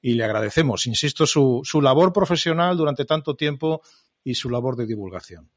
[0.01, 3.81] y le agradecemos, insisto, su, su labor profesional durante tanto tiempo
[4.23, 5.49] y su labor de divulgación.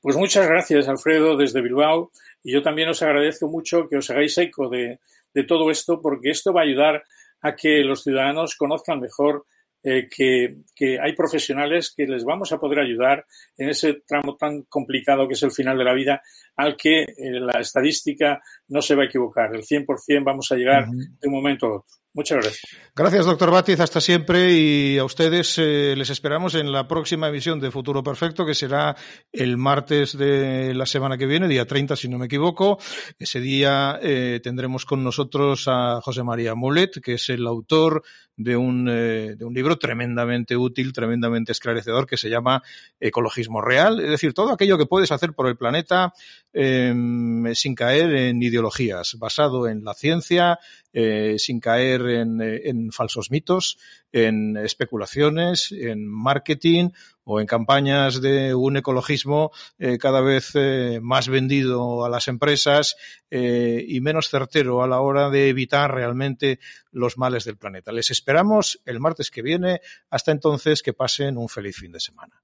[0.00, 2.10] Pues muchas gracias, Alfredo, desde Bilbao.
[2.42, 5.00] Y yo también os agradezco mucho que os hagáis eco de,
[5.32, 7.04] de todo esto, porque esto va a ayudar
[7.40, 9.46] a que los ciudadanos conozcan mejor
[9.84, 13.26] eh, que, hay profesionales que les vamos a poder ayudar
[13.58, 16.22] en ese tramo tan complicado que es el final de la vida,
[16.56, 19.54] al que eh, la estadística no se va a equivocar.
[19.54, 22.04] El 100% vamos a llegar de un momento a otro.
[22.16, 22.62] Muchas gracias.
[22.94, 23.80] Gracias, doctor Batiz.
[23.80, 24.52] Hasta siempre.
[24.52, 28.94] Y a ustedes eh, les esperamos en la próxima emisión de Futuro Perfecto, que será
[29.32, 32.78] el martes de la semana que viene, día 30, si no me equivoco.
[33.18, 38.04] Ese día eh, tendremos con nosotros a José María Mulet, que es el autor
[38.36, 42.62] de un, eh, de un libro tremendamente útil, tremendamente esclarecedor, que se llama
[42.98, 44.00] Ecologismo Real.
[44.00, 46.12] Es decir, todo aquello que puedes hacer por el planeta
[46.52, 50.58] em, sin caer en ideologías, basado en la ciencia,
[50.92, 53.78] eh, sin caer en, en, falsos mitos,
[54.12, 56.90] en especulaciones, en marketing
[57.24, 62.96] o en campañas de un ecologismo eh, cada vez eh, más vendido a las empresas
[63.30, 66.60] eh, y menos certero a la hora de evitar realmente
[66.92, 67.92] los males del planeta.
[67.92, 69.80] Les esperamos el martes que viene.
[70.10, 72.42] Hasta entonces, que pasen un feliz fin de semana.